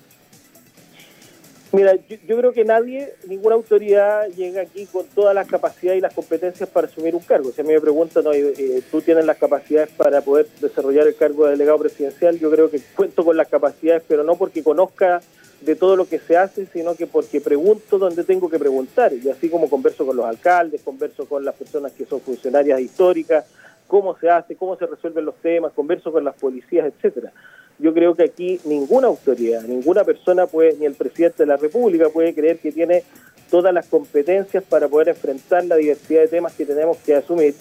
Mira, 1.72 1.94
yo, 2.26 2.36
creo 2.36 2.52
que 2.52 2.64
nadie, 2.64 3.14
ninguna 3.28 3.54
autoridad 3.54 4.26
llega 4.36 4.62
aquí 4.62 4.86
con 4.86 5.06
todas 5.06 5.36
las 5.36 5.46
capacidades 5.46 5.98
y 5.98 6.00
las 6.00 6.12
competencias 6.12 6.68
para 6.68 6.88
asumir 6.88 7.14
un 7.14 7.22
cargo. 7.22 7.52
Si 7.52 7.60
a 7.60 7.64
mí 7.64 7.72
me 7.72 7.80
preguntan, 7.80 8.24
no, 8.24 8.32
eh, 8.32 8.82
tú 8.90 9.00
tienes 9.00 9.24
las 9.24 9.38
capacidades 9.38 9.90
para 9.90 10.20
poder 10.20 10.48
desarrollar 10.60 11.06
el 11.06 11.14
cargo 11.14 11.44
de 11.44 11.52
delegado 11.52 11.78
presidencial, 11.78 12.40
yo 12.40 12.50
creo 12.50 12.68
que 12.68 12.80
cuento 12.96 13.24
con 13.24 13.36
las 13.36 13.46
capacidades, 13.46 14.02
pero 14.08 14.24
no 14.24 14.34
porque 14.34 14.64
conozca 14.64 15.20
de 15.60 15.76
todo 15.76 15.94
lo 15.94 16.08
que 16.08 16.18
se 16.18 16.36
hace, 16.36 16.66
sino 16.66 16.96
que 16.96 17.06
porque 17.06 17.40
pregunto 17.40 17.98
donde 17.98 18.24
tengo 18.24 18.50
que 18.50 18.58
preguntar. 18.58 19.12
Y 19.12 19.28
así 19.28 19.48
como 19.48 19.70
converso 19.70 20.04
con 20.04 20.16
los 20.16 20.26
alcaldes, 20.26 20.82
converso 20.82 21.26
con 21.26 21.44
las 21.44 21.54
personas 21.54 21.92
que 21.92 22.04
son 22.04 22.20
funcionarias 22.20 22.80
históricas, 22.80 23.44
cómo 23.90 24.16
se 24.16 24.30
hace, 24.30 24.54
cómo 24.54 24.76
se 24.76 24.86
resuelven 24.86 25.24
los 25.24 25.34
temas, 25.42 25.72
converso 25.72 26.12
con 26.12 26.24
las 26.24 26.36
policías, 26.36 26.86
etcétera. 26.86 27.32
Yo 27.80 27.92
creo 27.92 28.14
que 28.14 28.22
aquí 28.22 28.60
ninguna 28.64 29.08
autoridad, 29.08 29.62
ninguna 29.62 30.04
persona 30.04 30.46
puede, 30.46 30.76
ni 30.76 30.86
el 30.86 30.94
presidente 30.94 31.42
de 31.42 31.48
la 31.48 31.56
República 31.56 32.08
puede 32.08 32.32
creer 32.32 32.58
que 32.58 32.70
tiene 32.70 33.02
todas 33.50 33.74
las 33.74 33.88
competencias 33.88 34.62
para 34.62 34.86
poder 34.86 35.08
enfrentar 35.08 35.64
la 35.64 35.74
diversidad 35.74 36.20
de 36.20 36.28
temas 36.28 36.54
que 36.54 36.64
tenemos 36.64 36.98
que 36.98 37.16
asumir, 37.16 37.54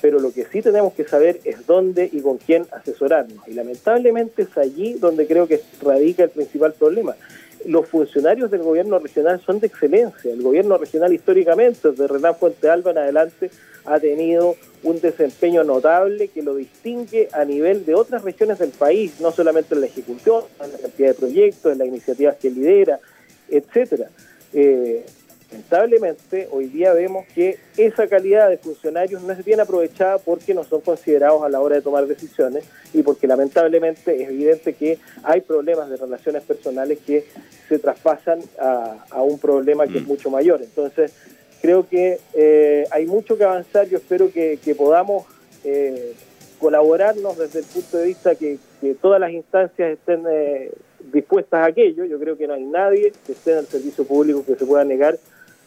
pero 0.00 0.20
lo 0.20 0.32
que 0.32 0.44
sí 0.44 0.62
tenemos 0.62 0.92
que 0.92 1.04
saber 1.04 1.40
es 1.42 1.66
dónde 1.66 2.08
y 2.12 2.20
con 2.20 2.38
quién 2.38 2.64
asesorarnos. 2.70 3.48
Y 3.48 3.54
lamentablemente 3.54 4.42
es 4.42 4.56
allí 4.56 4.94
donde 4.94 5.26
creo 5.26 5.48
que 5.48 5.60
radica 5.82 6.22
el 6.22 6.30
principal 6.30 6.74
problema. 6.74 7.16
Los 7.66 7.88
funcionarios 7.88 8.50
del 8.50 8.62
gobierno 8.62 8.98
regional 8.98 9.40
son 9.44 9.60
de 9.60 9.66
excelencia. 9.66 10.32
El 10.32 10.42
gobierno 10.42 10.78
regional 10.78 11.12
históricamente, 11.12 11.90
desde 11.90 12.06
Renan 12.06 12.36
Fuente 12.36 12.68
Alba 12.68 12.90
en 12.90 12.98
adelante, 12.98 13.50
ha 13.84 13.98
tenido 13.98 14.56
un 14.82 15.00
desempeño 15.00 15.64
notable 15.64 16.28
que 16.28 16.42
lo 16.42 16.54
distingue 16.54 17.28
a 17.32 17.44
nivel 17.44 17.84
de 17.84 17.94
otras 17.94 18.22
regiones 18.22 18.58
del 18.58 18.70
país, 18.70 19.20
no 19.20 19.32
solamente 19.32 19.74
en 19.74 19.80
la 19.80 19.86
ejecución, 19.86 20.44
en 20.62 20.72
la 20.72 20.78
cantidad 20.78 21.08
de 21.08 21.14
proyectos, 21.14 21.72
en 21.72 21.78
las 21.78 21.88
iniciativas 21.88 22.36
que 22.36 22.50
lidera, 22.50 23.00
etcétera. 23.48 24.08
Eh, 24.52 25.04
lamentablemente, 25.52 26.48
hoy 26.50 26.66
día 26.66 26.94
vemos 26.94 27.26
que 27.34 27.58
esa 27.76 28.08
calidad 28.08 28.48
de 28.48 28.56
funcionarios 28.56 29.22
no 29.22 29.32
es 29.32 29.44
bien 29.44 29.60
aprovechada 29.60 30.18
porque 30.18 30.54
no 30.54 30.64
son 30.64 30.80
considerados 30.80 31.42
a 31.42 31.48
la 31.50 31.60
hora 31.60 31.76
de 31.76 31.82
tomar 31.82 32.06
decisiones 32.06 32.64
y 32.94 33.02
porque 33.02 33.26
lamentablemente 33.26 34.22
es 34.22 34.30
evidente 34.30 34.72
que 34.72 34.98
hay 35.22 35.42
problemas 35.42 35.90
de 35.90 35.96
relaciones 35.98 36.42
personales 36.42 36.98
que 37.06 37.26
se 37.68 37.78
traspasan 37.78 38.40
a, 38.58 39.04
a 39.10 39.22
un 39.22 39.38
problema 39.38 39.86
que 39.86 39.98
es 39.98 40.04
mm. 40.04 40.08
mucho 40.08 40.30
mayor. 40.30 40.62
Entonces, 40.62 41.12
creo 41.60 41.86
que 41.88 42.18
eh, 42.34 42.84
hay 42.90 43.06
mucho 43.06 43.36
que 43.36 43.44
avanzar. 43.44 43.88
Yo 43.88 43.98
espero 43.98 44.30
que, 44.32 44.58
podamos 44.76 45.24
eh, 45.64 46.14
colaborarnos 46.58 47.38
desde 47.38 47.60
el 47.60 47.64
punto 47.66 47.98
de 47.98 48.06
vista 48.06 48.34
que, 48.34 48.58
todas 49.00 49.20
las 49.20 49.30
instancias 49.30 49.92
estén 49.92 50.24
eh, 50.28 50.72
dispuestas 51.12 51.60
a 51.60 51.66
aquello. 51.66 52.04
Yo 52.04 52.18
creo 52.18 52.36
que 52.36 52.48
no 52.48 52.54
hay 52.54 52.64
nadie 52.64 53.12
que 53.24 53.32
esté 53.32 53.52
en 53.52 53.58
el 53.58 53.66
servicio 53.66 54.04
público 54.04 54.44
que 54.44 54.56
se 54.56 54.66
pueda 54.66 54.84
negar 54.84 55.18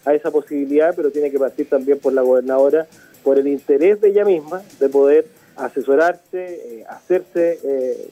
a 0.06 0.14
esa 0.14 0.32
posibilidad, 0.32 0.94
pero 0.96 1.12
tiene 1.12 1.32
que 1.32 1.40
partir 1.40 1.68
también 1.68 2.00
por 2.00 2.14
la 2.14 2.22
gobernadora, 2.22 2.88
por 3.24 3.40
el 3.40 3.48
interés 3.48 4.00
de 4.02 4.10
ella 4.10 4.24
misma 4.24 4.62
de 4.80 4.90
poder 4.90 5.28
asesorarse, 5.58 6.84
hacerse 6.90 7.60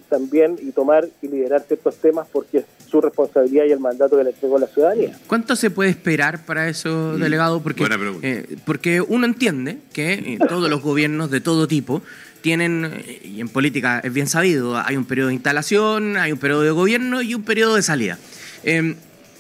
también 0.10 0.58
y 0.62 0.72
tomar 0.72 1.08
y 1.22 1.28
liderar 1.28 1.62
ciertos 1.68 1.98
temas 1.98 2.26
porque 2.32 2.64
su 2.94 3.02
responsabilidad 3.02 3.66
y 3.66 3.72
el 3.72 3.80
mandato 3.80 4.16
que 4.16 4.24
le 4.24 4.30
entregó 4.30 4.60
la 4.60 4.68
ciudadanía. 4.68 5.18
¿Cuánto 5.26 5.56
se 5.56 5.72
puede 5.72 5.90
esperar 5.90 6.46
para 6.46 6.70
eso, 6.70 7.14
mm, 7.16 7.20
delegado? 7.20 7.60
Porque, 7.64 7.88
eh, 8.22 8.56
porque 8.66 9.02
uno 9.02 9.26
entiende 9.26 9.80
que 9.92 10.14
eh, 10.14 10.38
todos 10.48 10.70
los 10.70 10.84
gobiernos 10.84 11.32
de 11.32 11.42
todo 11.42 11.68
tipo 11.68 12.04
tienen, 12.42 13.04
y 13.24 13.42
en 13.42 13.50
política 13.50 14.00
es 14.04 14.14
bien 14.14 14.28
sabido, 14.28 14.78
hay 14.78 14.96
un 14.96 15.06
periodo 15.06 15.30
de 15.30 15.34
instalación, 15.34 16.18
hay 16.18 16.32
un 16.32 16.38
periodo 16.38 16.62
de 16.62 16.70
gobierno 16.70 17.24
y 17.24 17.34
un 17.34 17.42
periodo 17.42 17.76
de 17.76 17.82
salida. 17.82 18.20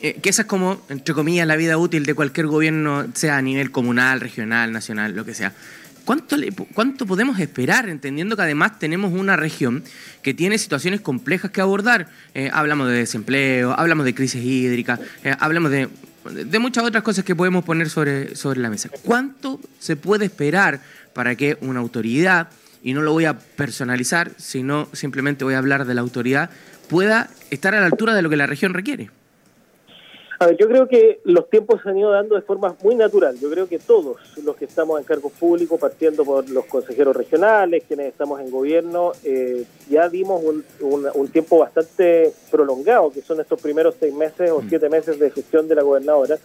Eh, 0.03 0.19
que 0.21 0.29
esa 0.29 0.41
es 0.41 0.47
como, 0.49 0.81
entre 0.89 1.15
comillas, 1.15 1.47
la 1.47 1.55
vida 1.55 1.77
útil 1.77 2.05
de 2.05 2.13
cualquier 2.13 2.47
gobierno, 2.47 3.07
sea 3.13 3.37
a 3.37 3.41
nivel 3.41 3.71
comunal, 3.71 4.19
regional, 4.19 4.73
nacional, 4.73 5.15
lo 5.15 5.23
que 5.23 5.33
sea. 5.33 5.53
¿Cuánto, 6.03 6.35
¿Cuánto 6.73 7.05
podemos 7.05 7.39
esperar, 7.39 7.87
entendiendo 7.87 8.35
que 8.35 8.41
además 8.41 8.77
tenemos 8.79 9.13
una 9.13 9.37
región 9.37 9.81
que 10.21 10.33
tiene 10.33 10.57
situaciones 10.57 10.99
complejas 10.99 11.51
que 11.51 11.61
abordar? 11.61 12.09
Eh, 12.33 12.49
hablamos 12.51 12.89
de 12.89 12.95
desempleo, 12.95 13.71
hablamos 13.71 14.03
de 14.03 14.13
crisis 14.13 14.43
hídrica, 14.43 14.99
eh, 15.23 15.33
hablamos 15.39 15.71
de, 15.71 15.87
de, 16.33 16.59
muchas 16.59 16.83
otras 16.83 17.01
cosas 17.01 17.23
que 17.23 17.33
podemos 17.33 17.63
poner 17.63 17.89
sobre, 17.89 18.35
sobre 18.35 18.59
la 18.59 18.69
mesa. 18.69 18.89
¿Cuánto 19.03 19.61
se 19.79 19.95
puede 19.95 20.25
esperar 20.25 20.81
para 21.13 21.35
que 21.35 21.57
una 21.61 21.79
autoridad, 21.79 22.49
y 22.83 22.91
no 22.91 23.01
lo 23.01 23.13
voy 23.13 23.23
a 23.23 23.39
personalizar, 23.39 24.31
sino 24.35 24.89
simplemente 24.91 25.45
voy 25.45 25.53
a 25.53 25.59
hablar 25.59 25.85
de 25.85 25.93
la 25.93 26.01
autoridad, 26.01 26.49
pueda 26.89 27.29
estar 27.51 27.73
a 27.73 27.79
la 27.79 27.85
altura 27.85 28.13
de 28.13 28.21
lo 28.21 28.29
que 28.29 28.35
la 28.35 28.47
región 28.47 28.73
requiere? 28.73 29.09
Yo 30.51 30.67
creo 30.67 30.87
que 30.87 31.19
los 31.23 31.49
tiempos 31.49 31.81
se 31.81 31.89
han 31.89 31.97
ido 31.97 32.11
dando 32.11 32.35
de 32.35 32.41
forma 32.41 32.75
muy 32.83 32.95
natural. 32.95 33.37
Yo 33.39 33.49
creo 33.49 33.67
que 33.67 33.79
todos 33.79 34.17
los 34.43 34.55
que 34.55 34.65
estamos 34.65 34.99
en 34.99 35.05
cargos 35.05 35.31
públicos, 35.33 35.79
partiendo 35.79 36.23
por 36.23 36.49
los 36.49 36.65
consejeros 36.65 37.15
regionales, 37.15 37.83
quienes 37.87 38.07
estamos 38.07 38.39
en 38.41 38.51
gobierno, 38.51 39.11
eh, 39.23 39.65
ya 39.89 40.09
dimos 40.09 40.41
un, 40.43 41.27
tiempo 41.29 41.57
bastante 41.57 42.31
prolongado, 42.51 43.11
que 43.11 43.21
son 43.21 43.39
estos 43.39 43.59
primeros 43.59 43.95
seis 43.99 44.13
meses 44.13 44.51
o 44.51 44.61
mm. 44.61 44.69
siete 44.69 44.89
meses 44.89 45.17
de 45.17 45.31
gestión 45.31 45.67
de 45.67 45.75
la 45.75 45.81
gobernadora, 45.81 46.37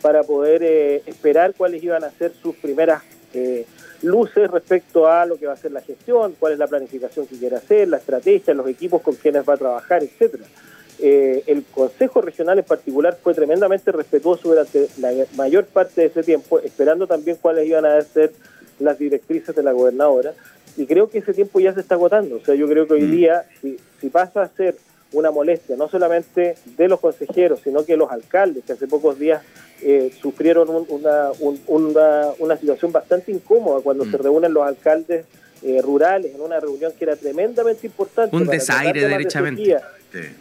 para 0.00 0.22
poder 0.24 0.62
eh, 0.64 1.02
esperar 1.06 1.54
cuáles 1.56 1.82
iban 1.82 2.02
a 2.02 2.10
ser 2.10 2.32
sus 2.42 2.56
primeras 2.56 3.02
eh, 3.34 3.66
luces 4.02 4.50
respecto 4.50 5.06
a 5.06 5.26
lo 5.26 5.36
que 5.36 5.46
va 5.46 5.52
a 5.52 5.56
ser 5.56 5.72
la 5.72 5.80
gestión, 5.80 6.34
cuál 6.38 6.54
es 6.54 6.58
la 6.58 6.66
planificación 6.66 7.26
que 7.26 7.36
quiere 7.36 7.56
hacer, 7.56 7.88
la 7.88 7.98
estrategia, 7.98 8.54
los 8.54 8.68
equipos 8.68 9.02
con 9.02 9.14
quienes 9.14 9.48
va 9.48 9.54
a 9.54 9.58
trabajar, 9.58 10.02
etcétera. 10.02 10.44
Eh, 10.98 11.42
el 11.46 11.64
Consejo 11.64 12.20
Regional 12.20 12.58
en 12.58 12.64
particular 12.64 13.18
fue 13.20 13.34
tremendamente 13.34 13.90
respetuoso 13.90 14.48
durante 14.48 14.88
la 14.98 15.10
mayor 15.34 15.64
parte 15.64 16.02
de 16.02 16.06
ese 16.08 16.22
tiempo, 16.22 16.60
esperando 16.60 17.06
también 17.06 17.38
cuáles 17.40 17.66
iban 17.66 17.84
a 17.84 18.00
ser 18.02 18.32
las 18.78 18.98
directrices 18.98 19.54
de 19.54 19.62
la 19.62 19.72
gobernadora. 19.72 20.32
Y 20.76 20.86
creo 20.86 21.10
que 21.10 21.18
ese 21.18 21.34
tiempo 21.34 21.60
ya 21.60 21.74
se 21.74 21.80
está 21.80 21.96
agotando. 21.96 22.36
O 22.36 22.44
sea, 22.44 22.54
yo 22.54 22.68
creo 22.68 22.86
que 22.86 22.94
hoy 22.94 23.02
mm. 23.02 23.10
día, 23.10 23.44
si, 23.60 24.08
pasa 24.10 24.42
a 24.42 24.48
ser 24.48 24.76
una 25.12 25.30
molestia, 25.30 25.76
no 25.76 25.88
solamente 25.88 26.56
de 26.76 26.88
los 26.88 27.00
consejeros, 27.00 27.60
sino 27.62 27.84
que 27.84 27.96
los 27.96 28.10
alcaldes, 28.10 28.64
que 28.64 28.72
hace 28.72 28.86
pocos 28.86 29.18
días 29.18 29.42
eh, 29.82 30.12
sufrieron 30.20 30.68
una, 30.88 31.30
una, 32.38 32.56
situación 32.56 32.92
bastante 32.92 33.32
incómoda 33.32 33.80
cuando 33.82 34.04
se 34.04 34.16
mm. 34.16 34.22
reúnen 34.22 34.54
los 34.54 34.64
alcaldes 34.64 35.26
eh, 35.62 35.80
rurales 35.82 36.34
en 36.34 36.40
una 36.40 36.58
reunión 36.60 36.92
que 36.98 37.04
era 37.04 37.16
tremendamente 37.16 37.86
importante. 37.86 38.34
Un 38.34 38.46
desaire, 38.46 39.08
derechamente. 39.08 39.76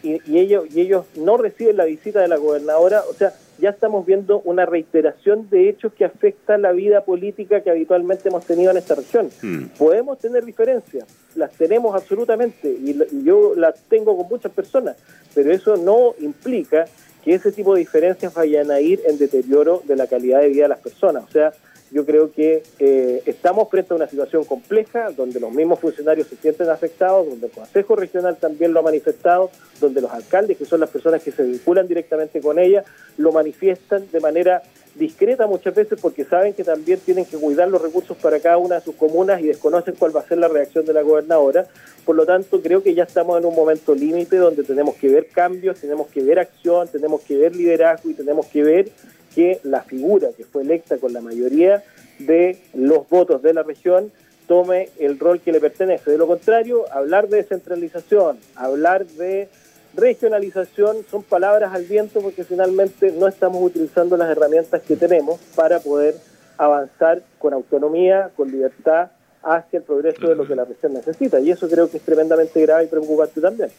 y, 0.03 0.37
ellos, 0.37 0.65
y 0.73 0.81
ellos 0.81 1.05
no 1.15 1.37
reciben 1.37 1.77
la 1.77 1.85
visita 1.85 2.21
de 2.21 2.27
la 2.27 2.37
gobernadora. 2.37 3.03
O 3.09 3.13
sea, 3.13 3.33
ya 3.59 3.69
estamos 3.69 4.05
viendo 4.05 4.41
una 4.41 4.65
reiteración 4.65 5.49
de 5.49 5.69
hechos 5.69 5.93
que 5.93 6.03
afectan 6.03 6.63
la 6.63 6.71
vida 6.71 7.05
política 7.05 7.61
que 7.61 7.69
habitualmente 7.69 8.29
hemos 8.29 8.45
tenido 8.45 8.71
en 8.71 8.77
esta 8.77 8.95
región. 8.95 9.29
Hmm. 9.41 9.65
Podemos 9.77 10.17
tener 10.17 10.43
diferencias, 10.43 11.05
las 11.35 11.51
tenemos 11.51 11.95
absolutamente, 11.95 12.69
y, 12.69 12.99
y 13.11 13.23
yo 13.23 13.53
las 13.55 13.79
tengo 13.83 14.17
con 14.17 14.27
muchas 14.27 14.51
personas, 14.51 14.97
pero 15.35 15.51
eso 15.51 15.77
no 15.77 16.15
implica 16.19 16.85
que 17.23 17.35
ese 17.35 17.51
tipo 17.51 17.75
de 17.75 17.81
diferencias 17.81 18.33
vayan 18.33 18.71
a 18.71 18.81
ir 18.81 19.01
en 19.07 19.19
deterioro 19.19 19.83
de 19.85 19.95
la 19.95 20.07
calidad 20.07 20.41
de 20.41 20.49
vida 20.49 20.63
de 20.63 20.69
las 20.69 20.79
personas. 20.79 21.23
O 21.23 21.31
sea, 21.31 21.53
yo 21.91 22.05
creo 22.05 22.31
que 22.31 22.63
eh, 22.79 23.21
estamos 23.25 23.69
frente 23.69 23.93
a 23.93 23.97
una 23.97 24.07
situación 24.07 24.45
compleja 24.45 25.11
donde 25.11 25.39
los 25.41 25.51
mismos 25.51 25.79
funcionarios 25.79 26.27
se 26.27 26.37
sienten 26.37 26.69
afectados, 26.69 27.27
donde 27.27 27.47
el 27.47 27.51
Consejo 27.51 27.97
Regional 27.97 28.37
también 28.37 28.73
lo 28.73 28.79
ha 28.79 28.83
manifestado, 28.83 29.51
donde 29.81 29.99
los 29.99 30.11
alcaldes, 30.11 30.57
que 30.57 30.65
son 30.65 30.79
las 30.79 30.89
personas 30.89 31.21
que 31.21 31.31
se 31.31 31.43
vinculan 31.43 31.87
directamente 31.87 32.39
con 32.39 32.59
ella, 32.59 32.85
lo 33.17 33.33
manifiestan 33.33 34.07
de 34.09 34.19
manera 34.21 34.61
discreta 34.95 35.47
muchas 35.47 35.73
veces 35.73 35.99
porque 36.01 36.25
saben 36.25 36.53
que 36.53 36.63
también 36.63 36.99
tienen 36.99 37.25
que 37.25 37.37
cuidar 37.37 37.67
los 37.67 37.81
recursos 37.81 38.17
para 38.17 38.39
cada 38.39 38.57
una 38.57 38.75
de 38.75 38.81
sus 38.81 38.95
comunas 38.95 39.41
y 39.41 39.47
desconocen 39.47 39.95
cuál 39.97 40.15
va 40.15 40.21
a 40.21 40.27
ser 40.27 40.37
la 40.37 40.47
reacción 40.47 40.85
de 40.85 40.93
la 40.93 41.01
gobernadora. 41.01 41.67
Por 42.05 42.15
lo 42.15 42.25
tanto, 42.25 42.61
creo 42.61 42.83
que 42.83 42.93
ya 42.93 43.03
estamos 43.03 43.37
en 43.37 43.45
un 43.45 43.55
momento 43.55 43.95
límite 43.95 44.37
donde 44.37 44.63
tenemos 44.63 44.95
que 44.95 45.09
ver 45.09 45.27
cambios, 45.27 45.79
tenemos 45.79 46.07
que 46.07 46.23
ver 46.23 46.39
acción, 46.39 46.87
tenemos 46.87 47.21
que 47.21 47.37
ver 47.37 47.55
liderazgo 47.55 48.09
y 48.09 48.13
tenemos 48.13 48.45
que 48.47 48.63
ver 48.63 48.91
que 49.33 49.59
la 49.63 49.81
figura 49.83 50.29
que 50.35 50.45
fue 50.45 50.63
electa 50.63 50.97
con 50.97 51.13
la 51.13 51.21
mayoría 51.21 51.83
de 52.19 52.59
los 52.73 53.07
votos 53.09 53.41
de 53.41 53.53
la 53.53 53.63
región 53.63 54.11
tome 54.47 54.89
el 54.99 55.17
rol 55.17 55.39
que 55.39 55.51
le 55.51 55.59
pertenece. 55.59 56.11
De 56.11 56.17
lo 56.17 56.27
contrario, 56.27 56.85
hablar 56.91 57.29
de 57.29 57.37
descentralización, 57.37 58.37
hablar 58.55 59.05
de 59.05 59.49
regionalización 59.95 60.97
son 61.09 61.23
palabras 61.23 61.73
al 61.73 61.83
viento 61.85 62.21
porque 62.21 62.43
finalmente 62.43 63.11
no 63.11 63.27
estamos 63.27 63.61
utilizando 63.63 64.17
las 64.17 64.29
herramientas 64.29 64.81
que 64.81 64.95
tenemos 64.95 65.39
para 65.55 65.79
poder 65.79 66.15
avanzar 66.57 67.21
con 67.39 67.53
autonomía, 67.53 68.29
con 68.35 68.51
libertad 68.51 69.11
hacia 69.43 69.77
el 69.77 69.83
progreso 69.83 70.27
de 70.27 70.35
lo 70.35 70.47
que 70.47 70.55
la 70.55 70.65
región 70.65 70.93
necesita. 70.93 71.39
Y 71.39 71.51
eso 71.51 71.67
creo 71.67 71.89
que 71.89 71.97
es 71.97 72.03
tremendamente 72.03 72.61
grave 72.61 72.83
y 72.83 72.87
preocupante 72.87 73.41
también. 73.41 73.69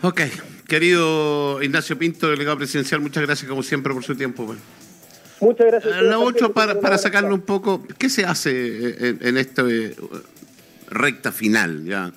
Ok, 0.00 0.20
querido 0.68 1.60
Ignacio 1.60 1.98
Pinto, 1.98 2.30
delegado 2.30 2.58
presidencial, 2.58 3.00
muchas 3.00 3.24
gracias 3.24 3.48
como 3.48 3.64
siempre 3.64 3.92
por 3.92 4.04
su 4.04 4.14
tiempo. 4.14 4.46
Pues. 4.46 4.58
Muchas 5.40 5.66
gracias. 5.66 5.96
Eh, 5.96 6.02
lo 6.02 6.20
otro, 6.20 6.52
para, 6.52 6.80
para 6.80 6.98
sacarlo 6.98 7.34
un 7.34 7.40
poco, 7.40 7.84
¿qué 7.98 8.08
se 8.08 8.24
hace 8.24 9.16
en, 9.20 9.36
esta 9.36 9.62
eh, 9.68 9.96
recta 10.88 11.32
final? 11.32 11.84
Ya 11.84 12.12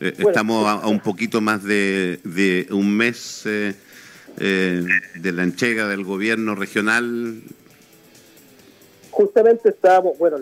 eh, 0.00 0.12
estamos 0.18 0.68
a, 0.68 0.86
un 0.86 1.00
poquito 1.00 1.40
más 1.40 1.64
de, 1.64 2.66
un 2.70 2.94
mes 2.94 3.44
de 3.44 5.32
la 5.32 5.42
entrega 5.42 5.88
del 5.88 6.04
gobierno 6.04 6.54
regional 6.54 7.42
justamente 9.12 9.68
estábamos, 9.68 10.16
bueno, 10.18 10.38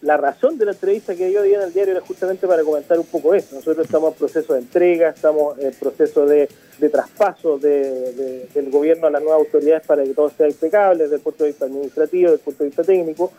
la, 0.00 0.16
razón 0.16 0.56
de 0.56 0.64
la 0.64 0.70
entrevista 0.70 1.16
que 1.16 1.32
yo 1.32 1.42
di 1.42 1.52
en 1.52 1.62
el 1.62 1.72
diario 1.72 1.92
era 1.92 2.00
justamente 2.00 2.46
para 2.46 2.62
comentar 2.62 2.96
un 2.96 3.06
poco 3.06 3.34
eso. 3.34 3.56
Nosotros 3.56 3.86
estamos 3.86 4.12
en 4.12 4.18
proceso 4.18 4.54
de 4.54 4.60
entrega, 4.60 5.08
estamos 5.10 5.58
en 5.58 5.74
proceso 5.74 6.24
de, 6.24 6.48
traspaso 6.92 7.58
del 7.58 8.70
gobierno 8.70 9.08
a 9.08 9.10
las 9.10 9.20
nuevas 9.20 9.40
autoridades 9.40 9.84
para 9.84 10.04
que 10.04 10.14
todo 10.14 10.30
sea 10.30 10.46
impecable 10.46 11.02
desde 11.02 11.16
el 11.16 11.22
punto 11.22 11.42
de 11.42 11.50
vista 11.50 11.64
administrativo, 11.64 12.30
desde 12.30 12.34
el 12.34 12.44
punto 12.44 12.62
de 12.62 12.68
vista 12.68 12.84
técnico. 12.84 13.32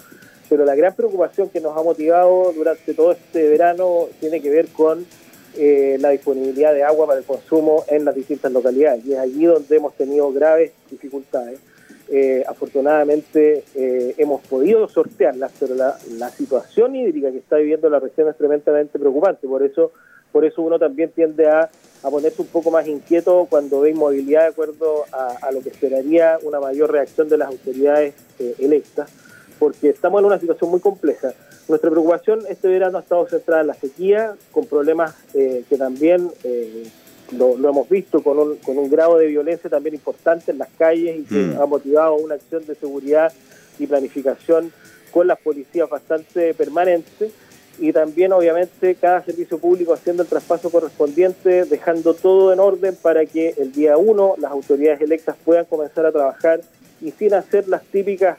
Pero 0.49 0.65
la 0.65 0.75
gran 0.75 0.93
preocupación 0.93 1.49
que 1.49 1.61
nos 1.61 1.75
ha 1.75 1.81
motivado 1.81 2.51
durante 2.53 2.93
todo 2.93 3.13
este 3.13 3.47
verano 3.47 4.09
tiene 4.19 4.41
que 4.41 4.49
ver 4.49 4.67
con 4.67 5.05
eh, 5.55 5.97
la 6.01 6.09
disponibilidad 6.09 6.73
de 6.73 6.83
agua 6.83 7.07
para 7.07 7.19
el 7.19 7.25
consumo 7.25 7.85
en 7.87 8.03
las 8.03 8.13
distintas 8.13 8.51
localidades. 8.51 9.05
Y 9.05 9.13
es 9.13 9.19
allí 9.19 9.45
donde 9.45 9.77
hemos 9.77 9.95
tenido 9.95 10.31
graves 10.33 10.73
dificultades. 10.91 11.59
Eh, 12.07 12.43
afortunadamente 12.47 13.63
eh, 13.73 14.13
hemos 14.17 14.41
podido 14.45 14.87
sortearlas, 14.87 15.51
pero 15.59 15.73
la, 15.73 16.29
situación 16.29 16.95
hídrica 16.95 17.31
que 17.31 17.39
está 17.39 17.55
viviendo 17.55 17.89
la 17.89 17.99
región 17.99 18.29
es 18.29 18.37
tremendamente 18.37 18.99
preocupante. 18.99 19.47
Por 19.47 19.63
eso, 19.63 19.91
por 20.31 20.45
eso 20.45 20.61
uno 20.61 20.77
también 20.77 21.09
tiende 21.09 21.47
a, 21.47 21.69
ponerse 22.03 22.43
un 22.43 22.47
poco 22.49 22.69
más 22.69 22.87
inquieto 22.87 23.47
cuando 23.49 23.81
ve 23.81 23.89
inmovilidad 23.89 24.41
de 24.41 24.47
acuerdo 24.49 25.05
a, 25.11 25.51
lo 25.51 25.61
que 25.61 25.69
esperaría 25.69 26.37
una 26.43 26.59
mayor 26.59 26.91
reacción 26.91 27.27
de 27.27 27.37
las 27.37 27.47
autoridades 27.47 28.13
eh, 28.37 28.53
electas, 28.59 29.09
porque 29.57 29.89
estamos 29.89 30.19
en 30.19 30.25
una 30.25 30.39
situación 30.39 30.69
muy 30.69 30.79
compleja. 30.79 31.33
Nuestra 31.67 31.89
preocupación 31.89 32.41
este 32.47 32.67
verano 32.67 32.99
ha 32.99 33.01
estado 33.01 33.27
centrada 33.27 33.61
en 33.61 33.67
la 33.67 33.73
sequía, 33.73 34.35
con 34.51 34.67
problemas 34.67 35.15
que 35.33 35.77
también 35.79 36.29
lo, 37.31 37.55
hemos 37.55 37.89
visto 37.89 38.21
con 38.21 38.37
un, 38.37 38.55
con 38.57 38.77
un 38.77 38.89
grado 38.89 39.17
de 39.17 39.27
violencia 39.27 39.69
también 39.69 39.95
importante 39.95 40.51
en 40.51 40.57
las 40.57 40.69
calles 40.77 41.19
y 41.19 41.23
que 41.23 41.35
mm. 41.35 41.61
ha 41.61 41.65
motivado 41.65 42.15
una 42.15 42.35
acción 42.35 42.65
de 42.65 42.75
seguridad 42.75 43.31
y 43.79 43.87
planificación 43.87 44.71
con 45.11 45.27
las 45.27 45.39
policías 45.39 45.89
bastante 45.89 46.53
permanente 46.53 47.31
y 47.79 47.91
también 47.91 48.31
obviamente 48.31 48.95
cada 48.95 49.23
servicio 49.23 49.57
público 49.57 49.93
haciendo 49.93 50.23
el 50.23 50.29
traspaso 50.29 50.69
correspondiente, 50.69 51.65
dejando 51.65 52.13
todo 52.13 52.53
en 52.53 52.59
orden 52.59 52.95
para 53.01 53.25
que 53.25 53.53
el 53.57 53.71
día 53.71 53.97
uno 53.97 54.35
las 54.37 54.51
autoridades 54.51 55.01
electas 55.01 55.35
puedan 55.43 55.65
comenzar 55.65 56.05
a 56.05 56.11
trabajar 56.11 56.61
y 57.01 57.11
sin 57.11 57.33
hacer 57.33 57.67
las 57.67 57.83
típicas 57.83 58.37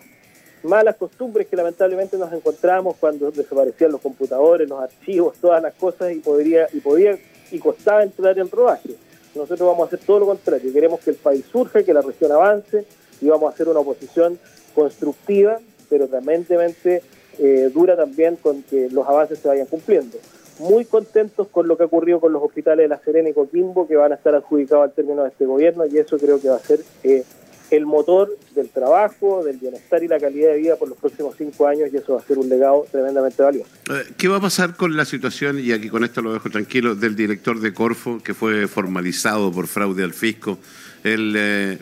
malas 0.63 0.97
costumbres 0.97 1.47
que 1.47 1.57
lamentablemente 1.57 2.17
nos 2.17 2.33
encontramos 2.33 2.97
cuando 2.99 3.31
desaparecían 3.31 3.93
los 3.93 4.01
computadores, 4.01 4.69
los 4.69 4.81
archivos, 4.81 5.37
todas 5.41 5.63
las 5.63 5.75
cosas 5.75 6.13
y 6.13 6.17
podría 6.17 6.67
y 6.73 6.81
podía 6.81 7.19
y 7.51 7.59
costaba 7.59 8.03
entrar 8.03 8.39
en 8.39 8.51
rodaje. 8.51 8.97
Nosotros 9.35 9.69
vamos 9.69 9.83
a 9.83 9.87
hacer 9.87 10.07
todo 10.07 10.21
lo 10.21 10.27
contrario, 10.27 10.73
queremos 10.73 11.01
que 11.01 11.11
el 11.11 11.17
país 11.17 11.45
surja, 11.51 11.83
que 11.83 11.93
la 11.93 12.01
región 12.01 12.33
avance 12.33 12.85
y 13.21 13.29
vamos 13.29 13.51
a 13.51 13.55
hacer 13.55 13.69
una 13.69 13.81
oposición 13.81 14.39
constructiva, 14.75 15.59
pero 15.89 16.09
tremendamente 16.09 17.03
eh, 17.39 17.71
dura 17.73 17.97
también 17.97 18.37
con 18.37 18.63
que 18.63 18.89
los 18.91 19.07
avances 19.07 19.39
se 19.39 19.49
vayan 19.49 19.67
cumpliendo. 19.67 20.19
Muy 20.59 20.87
contentos 20.87 21.49
con 21.49 21.69
lo 21.69 21.77
que 21.77 21.83
ha 21.83 21.87
ocurrido 21.87 22.19
con 22.19 22.33
los 22.33 22.43
hospitales 22.43 22.85
de 22.85 22.89
La 22.89 22.99
Serena 22.99 23.29
y 23.29 23.35
Coquimbo, 23.35 23.87
que 23.87 23.97
van 23.97 24.13
a 24.13 24.15
estar 24.15 24.35
adjudicados 24.35 24.85
al 24.85 24.93
término 24.93 25.23
de 25.23 25.29
este 25.29 25.45
gobierno, 25.45 25.85
y 25.85 25.99
eso 25.99 26.17
creo 26.17 26.41
que 26.41 26.49
va 26.49 26.57
a 26.57 26.61
ser 26.61 26.81
eh, 27.05 27.25
el 27.71 27.87
motor 27.87 28.37
del 28.55 28.69
trabajo, 28.69 29.45
del 29.45 29.57
bienestar 29.57 30.03
y 30.03 30.09
la 30.09 30.19
calidad 30.19 30.53
de 30.53 30.59
vida 30.59 30.77
por 30.77 30.89
los 30.89 30.99
próximos 30.99 31.35
cinco 31.37 31.67
años 31.67 31.91
y 31.93 31.97
eso 31.97 32.15
va 32.15 32.21
a 32.21 32.25
ser 32.25 32.39
un 32.39 32.49
legado 32.49 32.87
tremendamente 32.91 33.43
valioso. 33.43 33.71
Eh, 33.91 34.05
¿Qué 34.17 34.29
va 34.29 34.37
a 34.37 34.41
pasar 34.41 34.77
con 34.77 34.97
la 34.97 35.05
situación, 35.05 35.59
y 35.59 35.73
aquí 35.73 35.89
con 35.89 36.05
esto 36.05 36.23
lo 36.23 36.33
dejo 36.33 36.51
tranquilo, 36.51 36.95
del 36.95 37.17
director 37.17 37.61
de 37.61 37.73
Corfo 37.75 38.21
que 38.23 38.35
fue 38.35 38.69
formalizado 38.69 39.51
por 39.53 39.67
fraude 39.67 40.05
al 40.05 40.13
fisco? 40.13 40.59
Él 41.03 41.35
eh, 41.37 41.79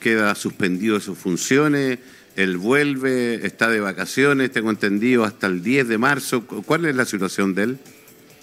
queda 0.00 0.34
suspendido 0.34 0.96
de 0.96 1.00
sus 1.00 1.18
funciones, 1.18 1.98
él 2.36 2.56
vuelve, 2.56 3.46
está 3.46 3.68
de 3.68 3.80
vacaciones, 3.80 4.50
tengo 4.52 4.70
entendido, 4.70 5.24
hasta 5.24 5.46
el 5.46 5.62
10 5.62 5.88
de 5.88 5.98
marzo. 5.98 6.44
¿Cuál 6.66 6.86
es 6.86 6.96
la 6.96 7.04
situación 7.04 7.54
de 7.54 7.62
él? 7.64 7.78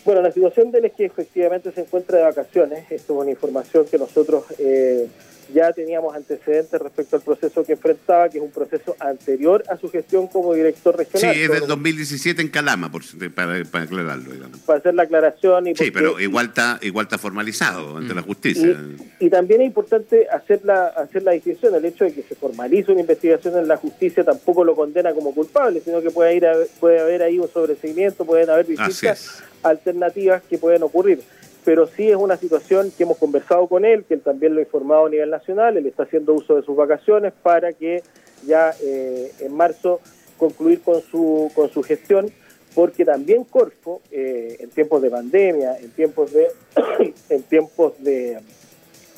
Bueno, 0.06 0.22
la 0.22 0.32
situación 0.32 0.72
de 0.72 0.80
él 0.80 0.86
es 0.86 0.94
que 0.94 1.06
efectivamente 1.06 1.72
se 1.72 1.82
encuentra 1.82 2.20
de 2.20 2.24
vacaciones. 2.24 2.92
Esto 2.92 3.14
es 3.14 3.22
una 3.22 3.32
información 3.32 3.86
que 3.90 3.98
nosotros... 3.98 4.46
Eh, 4.58 5.08
ya 5.54 5.72
teníamos 5.74 6.16
antecedentes 6.16 6.80
respecto 6.80 7.16
al 7.16 7.22
proceso 7.22 7.64
que 7.64 7.74
enfrentaba, 7.74 8.30
que 8.30 8.38
es 8.38 8.44
un 8.44 8.52
proceso 8.52 8.96
anterior 9.00 9.64
a 9.70 9.78
su 9.78 9.90
gestión 9.90 10.28
como 10.28 10.54
director 10.54 10.98
regional. 10.98 11.34
Sí, 11.34 11.42
es 11.42 11.52
del 11.52 11.68
2017 11.68 12.42
en 12.42 12.50
Calama, 12.50 12.92
por, 12.92 13.04
para, 13.34 13.64
para 13.66 13.84
aclararlo. 13.86 14.32
Digamos. 14.32 14.60
Para 14.60 14.80
hacer 14.80 14.96
la 14.96 15.04
aclaración. 15.04 15.68
Y 15.68 15.76
sí, 15.76 15.92
pero 15.92 16.20
igual 16.20 16.48
está, 16.48 16.80
igual 16.82 17.06
está 17.06 17.18
formalizado 17.18 17.98
ante 17.98 18.14
la 18.14 18.22
justicia. 18.22 18.78
Y, 19.20 19.30
también 19.30 19.62
es 19.62 19.68
importante 19.68 20.28
hacer 20.30 20.62
la, 20.64 20.88
hacer 20.88 21.24
la 21.24 21.32
distinción. 21.32 21.76
El 21.76 21.86
hecho 21.86 22.04
de 22.04 22.14
que 22.14 22.24
se 22.24 22.36
formalice 22.36 22.92
una 22.92 23.02
investigación 23.02 23.58
en 23.58 23.68
la 23.68 23.78
justicia 23.78 24.24
tampoco 24.24 24.64
lo 24.64 24.76
condena 24.76 25.14
como 25.14 25.34
culpable, 25.34 25.82
sino 25.82 26.02
que 26.02 26.12
puede, 26.12 26.36
ir 26.36 26.46
puede 26.80 27.00
haber 27.00 27.24
ahí 27.24 27.40
un 27.40 27.50
sobreseimiento, 27.50 28.26
pueden 28.26 28.50
haber 28.50 28.68
distintas 28.68 29.44
alternativas 29.64 30.42
que 30.50 30.58
pueden 30.58 30.84
ocurrir 30.84 31.22
pero 31.66 31.88
sí 31.88 32.10
es 32.10 32.16
una 32.16 32.38
situación 32.38 32.92
que 32.92 33.04
hemos 33.04 33.18
conversado 33.18 33.68
con 33.68 33.86
él, 33.86 34.06
que 34.06 34.16
él 34.16 34.22
también 34.22 34.54
lo 34.54 34.60
ha 34.60 34.64
informado 34.64 35.06
a 35.06 35.10
nivel 35.10 35.30
nacional, 35.30 35.78
él 35.78 35.86
está 35.86 36.04
haciendo 36.04 36.34
uso 36.34 36.56
de 36.56 36.64
sus 36.64 36.76
vacaciones 36.76 37.34
para 37.44 37.74
que 37.74 38.02
ya 38.46 38.74
eh, 38.82 39.32
en 39.40 39.54
marzo 39.54 40.00
concluir 40.38 40.82
con 40.82 41.02
su, 41.02 41.52
con 41.54 41.70
su 41.70 41.84
gestión, 41.84 42.32
porque 42.74 43.04
también 43.04 43.44
Corfo, 43.44 44.02
eh, 44.12 44.58
en 44.60 44.70
tiempos 44.70 45.02
de 45.02 45.10
pandemia, 45.10 45.78
en 45.78 45.92
tiempos 45.92 46.32
de, 46.32 46.48
en 47.30 47.44
tiempos 47.44 48.02
de 48.02 48.40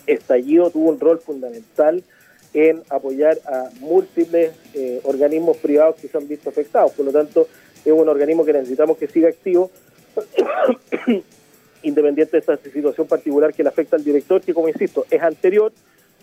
estallido, 0.07 0.69
tuvo 0.71 0.89
un 0.89 0.99
rol 0.99 1.19
fundamental 1.19 2.03
en 2.53 2.81
apoyar 2.89 3.37
a 3.45 3.69
múltiples 3.79 4.51
eh, 4.73 4.99
organismos 5.03 5.57
privados 5.57 5.95
que 5.95 6.07
se 6.07 6.17
han 6.17 6.27
visto 6.27 6.49
afectados. 6.49 6.91
Por 6.91 7.05
lo 7.05 7.11
tanto, 7.11 7.47
es 7.85 7.91
un 7.91 8.09
organismo 8.09 8.43
que 8.43 8.53
necesitamos 8.53 8.97
que 8.97 9.07
siga 9.07 9.29
activo 9.29 9.71
independiente 11.83 12.33
de 12.33 12.39
esta 12.39 12.57
situación 12.57 13.07
particular 13.07 13.53
que 13.53 13.63
le 13.63 13.69
afecta 13.69 13.95
al 13.95 14.03
director, 14.03 14.41
que 14.41 14.53
como 14.53 14.69
insisto, 14.69 15.05
es 15.09 15.21
anterior, 15.21 15.71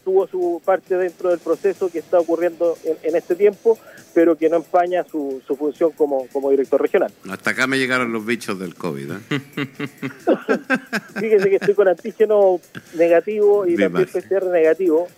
tuvo 0.05 0.27
su 0.27 0.63
parte 0.65 0.97
dentro 0.97 1.29
del 1.31 1.39
proceso 1.39 1.91
que 1.91 1.99
está 1.99 2.19
ocurriendo 2.19 2.79
en, 3.03 3.15
este 3.15 3.35
tiempo, 3.35 3.79
pero 4.15 4.37
que 4.39 4.49
no 4.49 4.57
empaña 4.57 5.05
su, 5.05 5.43
su 5.47 5.55
función 5.55 5.91
como, 5.93 6.27
como, 6.29 6.51
director 6.51 6.81
regional. 6.81 7.13
Hasta 7.29 7.51
acá 7.51 7.67
me 7.67 7.79
llegaron 7.79 8.11
los 8.13 8.25
bichos 8.25 8.59
del 8.59 8.75
COVID. 8.75 9.11
¿eh? 9.11 9.19
Fíjense 11.21 11.51
que 11.51 11.57
estoy 11.57 11.75
con 11.75 11.89
antígeno 11.89 12.59
negativo 12.95 13.67
y 13.67 13.77
también 13.77 14.09
PCR 14.09 14.47
negativo. 14.47 15.09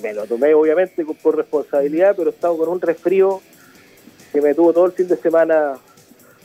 Me 0.00 0.14
lo 0.14 0.26
tomé 0.26 0.54
obviamente 0.54 1.04
por 1.22 1.36
responsabilidad, 1.36 2.14
pero 2.16 2.30
he 2.30 2.32
estado 2.32 2.56
con 2.56 2.68
un 2.68 2.80
resfrío 2.80 3.40
que 4.32 4.40
me 4.40 4.54
tuvo 4.54 4.72
todo 4.72 4.86
el 4.86 4.92
fin 4.92 5.08
de 5.08 5.16
semana 5.16 5.74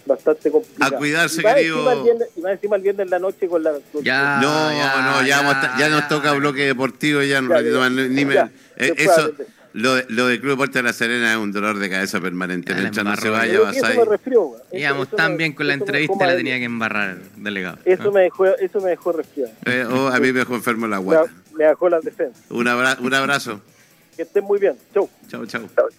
bastante 0.06 0.52
complicado. 0.52 0.96
A 0.96 0.98
cuidarse, 0.98 1.42
querido. 1.42 2.30
y 2.36 2.42
más 2.42 2.54
encima 2.54 2.76
el 2.76 2.82
viernes 2.82 3.06
en 3.06 3.10
la 3.10 3.20
noche 3.20 3.48
con 3.48 3.64
la. 3.64 3.74
ya, 4.02 4.40
no, 4.42 4.72
ya, 4.72 5.02
no, 5.02 5.26
ya, 5.26 5.78
ya, 5.78 5.90
nos 5.90 6.08
toca 6.08 6.34
bloque 6.34 6.66
deportivo, 6.66 7.22
ya, 7.22 7.42
no, 7.42 7.90
ni 7.90 8.26
me, 8.26 8.36
eh, 8.78 8.94
eso. 8.98 9.34
Lo 9.74 9.96
de, 9.96 10.06
lo 10.08 10.28
de 10.28 10.40
Club 10.40 10.52
Deporte 10.52 10.80
de 10.80 10.84
la 10.84 10.94
Serena 10.94 11.34
es 11.34 11.38
un 11.38 11.52
dolor 11.52 11.78
de 11.78 11.90
cabeza 11.90 12.22
permanente. 12.22 12.74
Mientras 12.74 13.04
no 13.04 13.14
se 13.18 13.30
vaya, 13.30 13.60
vas 13.60 13.84
a 13.84 13.94
ir. 13.94 14.00
Íbamos 14.72 15.10
tan 15.10 15.36
bien 15.36 15.52
con 15.52 15.68
la 15.68 15.74
entrevista, 15.74 16.26
la 16.26 16.38
tenía 16.38 16.58
que 16.58 16.64
embarrar, 16.64 17.18
delegado. 17.36 17.80
Eso, 17.84 18.10
me, 18.14 18.22
dejó, 18.22 18.46
eso 18.46 18.80
me 18.80 18.92
dejó 18.92 19.12
resfriado. 19.12 19.52
Eh, 19.66 19.86
oh, 19.86 20.08
a 20.08 20.18
mí 20.22 20.32
me 20.32 20.40
dejó 20.40 20.56
enfermo 20.56 20.88
la 20.88 21.00
guata. 21.00 21.30
Me, 21.52 21.58
me 21.58 21.66
dejó 21.66 21.90
la 21.90 22.00
defensa. 22.00 22.40
Un, 22.52 22.70
abra 22.70 22.98
un 23.02 23.14
abrazo. 23.14 23.60
Que 24.16 24.22
estén 24.22 24.46
muy 24.46 24.60
bien. 24.60 24.78
Chau. 24.94 25.10
Chau, 25.28 25.46
chau. 25.46 25.68